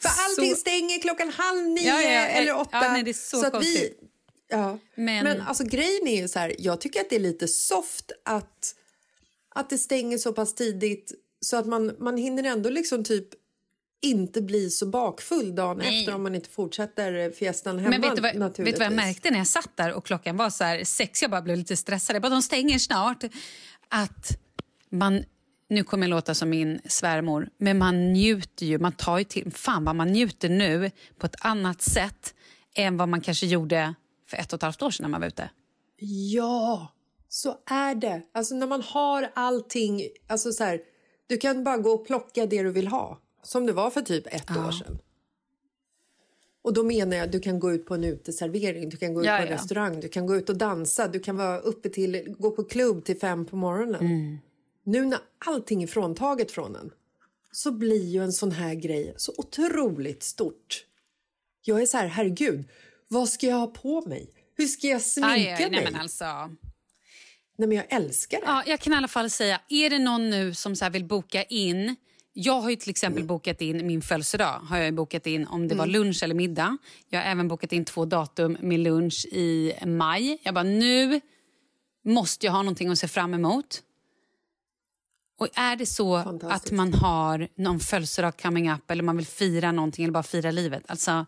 [0.02, 2.26] för allting Så- stänger klockan halv nio Ja, ja, ja.
[2.28, 2.70] eller åtta.
[2.72, 3.94] Ja, nej, det är så att vi,
[4.50, 4.80] ja.
[4.96, 8.12] Men- Men, alltså grejen är ju så här, jag tycker att det är lite soft
[8.26, 8.76] att,
[9.56, 13.28] att det stänger så pass tidigt så att man, man hinner ändå liksom typ
[14.02, 16.00] inte bli så bakfull dagen Nej.
[16.00, 18.94] efter om man inte fortsätter fiestan hemma Men vet du, vad, vet du vad jag
[18.94, 21.22] märkte när jag satt där och klockan var så här sex?
[21.22, 22.16] Jag bara blev lite stressad.
[22.16, 23.24] Jag bara, de stänger snart.
[23.90, 24.40] Att
[24.90, 25.24] man,
[25.70, 28.80] nu kommer jag låta som min svärmor, men man njuter ju.
[28.80, 32.34] Man tar ju till, fan vad man njuter nu på ett annat sätt
[32.76, 33.94] än vad man kanske gjorde
[34.28, 35.50] för ett och ett halvt år sedan när man var ute.
[36.34, 36.94] Ja,
[37.30, 38.22] så är det.
[38.34, 40.80] Alltså när man har allting, alltså så här,
[41.28, 43.22] du kan bara gå och plocka det du vill ha.
[43.48, 45.00] Som det var för typ ett år sedan.
[46.62, 49.28] Och då menar jag du kan gå ut på en uteservering, du kan gå ut
[49.28, 49.54] Ja, på en ja.
[49.56, 53.06] restaurang, du kan gå ut och dansa, du kan vara uppe till, gå på klubb
[53.06, 54.02] till fem på morgonen.
[54.02, 54.38] Mm.
[54.84, 56.92] Nu när allting är fråntaget från en
[57.52, 60.86] så blir ju en sån här grej så otroligt stort.
[61.64, 62.66] Jag är så här, herregud,
[63.08, 64.30] vad ska jag ha på mig?
[64.56, 65.90] Hur ska jag sminka Aj, aj, mig?
[65.92, 66.26] nej, alltså.
[67.58, 68.46] Nej, men jag älskar det.
[68.46, 71.44] Ja, jag kan i alla fall säga, är det någon nu som så vill boka
[71.44, 71.96] in
[72.40, 74.60] jag har ju till exempel bokat in min födelsedag.
[74.64, 76.78] Har jag bokat in om det var lunch eller middag.
[77.10, 80.38] Jag har även bokat in två datum med lunch i maj.
[80.44, 81.22] Jag bara, nu
[82.06, 83.84] måste jag ha någonting att se fram emot.
[85.40, 89.72] Och är det så att man har någon födelsedag coming up eller man vill fira
[89.72, 90.84] någonting eller bara fira livet.
[90.88, 91.26] Alltså,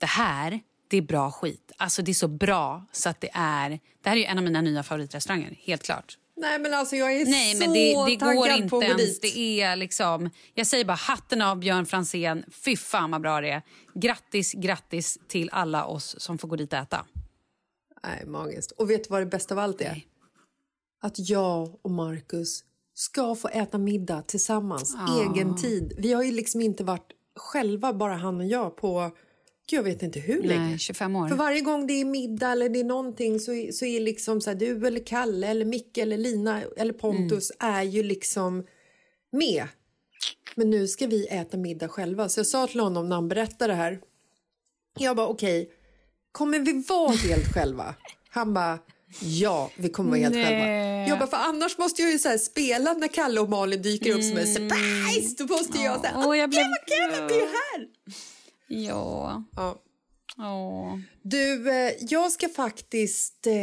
[0.00, 1.72] det här, det är bra skit.
[1.76, 3.80] Alltså det är så bra så att det är...
[4.02, 6.18] Det här är en av mina nya favoritrestauranger, helt klart.
[6.40, 9.20] Nej, men alltså jag är Nej, så men det, det går på inte gå ens.
[9.20, 9.34] dit.
[9.34, 10.30] Det är liksom...
[10.54, 12.44] Jag säger bara hatten av Björn Franzén.
[12.64, 13.62] Fy fan vad bra det är.
[13.94, 17.04] Grattis, grattis till alla oss som får gå dit och äta.
[18.02, 18.70] Nej, magiskt.
[18.72, 19.88] Och vet du vad det bästa av allt är?
[19.90, 20.06] Nej.
[21.02, 22.64] Att jag och Marcus
[22.94, 25.22] ska få äta middag tillsammans, Ah.
[25.22, 25.92] egen tid.
[25.98, 29.10] Vi har ju liksom inte varit själva, bara han och jag, på
[29.70, 30.60] Gud, jag vet inte hur länge.
[30.68, 31.28] Nej, 25 år.
[31.28, 34.40] För varje gång det är middag eller det är någonting så, är- så är liksom
[34.40, 37.74] så här, du eller Kalle eller Micke eller Lina eller Pontus Mm.
[37.74, 38.66] är ju liksom
[39.32, 39.64] med.
[40.54, 42.28] Men nu ska vi äta middag själva.
[42.28, 44.00] Så jag sa till honom när han berättade det här.
[44.98, 45.70] Jag bara okej,
[46.32, 47.94] kommer vi vara helt själva?
[48.28, 48.78] Han bara
[49.22, 50.44] ja, vi kommer vara helt Nej.
[50.44, 51.08] själva.
[51.08, 54.22] Jag bara för annars måste jag ju så spela när Kalle och Malin dyker upp
[54.24, 55.34] som en surprise.
[55.38, 57.88] Då måste jag säga Åh, jag blev- gud vad kul att du är här.
[58.68, 59.44] Ja.
[59.56, 59.82] Ja.
[60.38, 60.98] Åh.
[61.22, 63.54] Du, eh, jag ska faktiskt eh,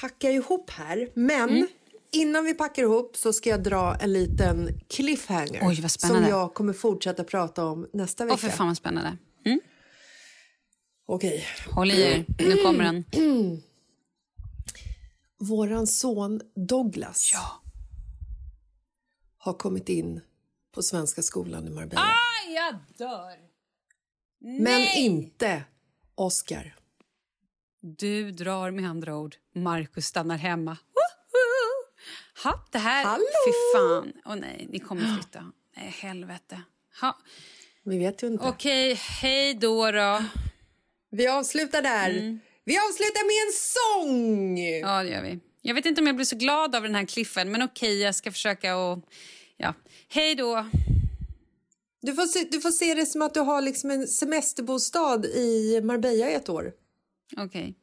[0.00, 1.66] packa ihop här, men Mm.
[2.12, 6.72] innan vi packar ihop så ska jag dra en liten cliffhanger Oj, som jag kommer
[6.72, 8.34] fortsätta prata om nästa vecka.
[8.34, 9.16] Åh, för fan vad spännande.
[9.44, 9.60] Mm.
[11.06, 11.46] Okej.
[11.70, 13.04] Håll i er, nu kommer den.
[15.38, 17.32] Våran son Douglas
[19.38, 20.20] har kommit in
[20.74, 22.02] på Svenska skolan i Marbella.
[22.02, 23.49] Aj, jag dör!
[24.40, 25.64] Men inte
[26.14, 26.74] Oscar.
[27.80, 29.36] Du drar med andra ord.
[29.54, 30.70] Markus stannar hemma.
[30.70, 32.44] Woho!
[32.44, 33.04] Ha, det här...
[33.04, 33.24] Hallå!
[33.46, 34.12] Fy fan.
[34.24, 35.52] Åh nej, ni kommer flytta.
[35.76, 36.62] Nej, helvete.
[37.00, 37.18] Ha.
[37.84, 38.44] Vi vet ju inte.
[38.44, 40.24] Okej, hej då då.
[41.10, 42.38] Vi avslutar där.
[42.64, 44.58] Vi avslutar med en sång!
[44.58, 45.40] Ja, det gör vi.
[45.62, 48.14] Jag vet inte om jag blir så glad av den här cliffen, men okej, jag
[48.14, 49.04] ska försöka och...
[49.56, 49.74] Ja.
[50.08, 50.66] Hej då.
[52.02, 55.80] Du får, se, du får se det som att du har liksom en semesterbostad i
[55.82, 56.72] Marbella i ett år.
[57.36, 57.74] Okej.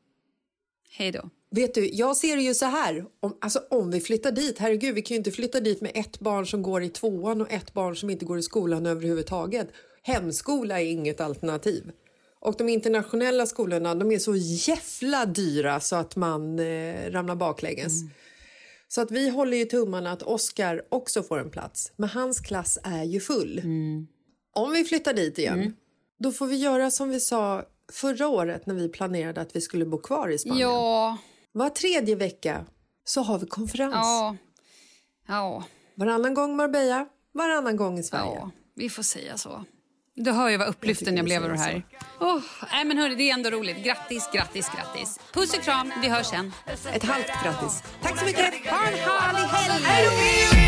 [0.90, 1.30] Hej då.
[1.50, 3.06] Vet du, jag ser det ju så här.
[3.20, 6.20] Om, alltså om vi flyttar dit, herregud, vi kan ju inte flytta dit med ett
[6.20, 9.68] barn som går i tvåan och ett barn som inte går i skolan överhuvudtaget.
[10.02, 11.92] Hemskola är inget alternativ.
[12.40, 18.02] Och de internationella skolorna, de är så jävla dyra så att man eh, ramlar baklänges.
[18.88, 21.92] Så att vi håller ju tummarna att Oscar också får en plats.
[21.96, 23.62] Men hans klass är ju full.
[24.54, 25.76] Om vi flyttar dit igen,
[26.20, 29.86] då får vi göra som vi sa förra året när vi planerade att vi skulle
[29.86, 30.70] bo kvar i Spanien.
[30.70, 31.18] Ja.
[31.52, 32.66] Var tredje vecka
[33.04, 33.94] så har vi konferens.
[33.94, 34.38] Ja.
[35.28, 35.64] Ja.
[35.96, 38.36] Varannan gång Marbella, varannan gång i Sverige.
[38.36, 39.66] Ja, vi får säga så.
[40.20, 41.84] Du hör ju vad upplyften jag, tycker blev över det här.
[42.20, 42.42] Oh,
[42.72, 43.84] nej men hörni, det är ändå roligt.
[43.84, 45.20] Grattis, grattis, grattis.
[45.34, 46.54] Puss och kram, vi hörs sen.
[46.94, 47.84] Ett halvt grattis.
[48.02, 48.68] Tack så mycket.
[48.70, 48.94] Ha en
[49.50, 50.68] härlig helg!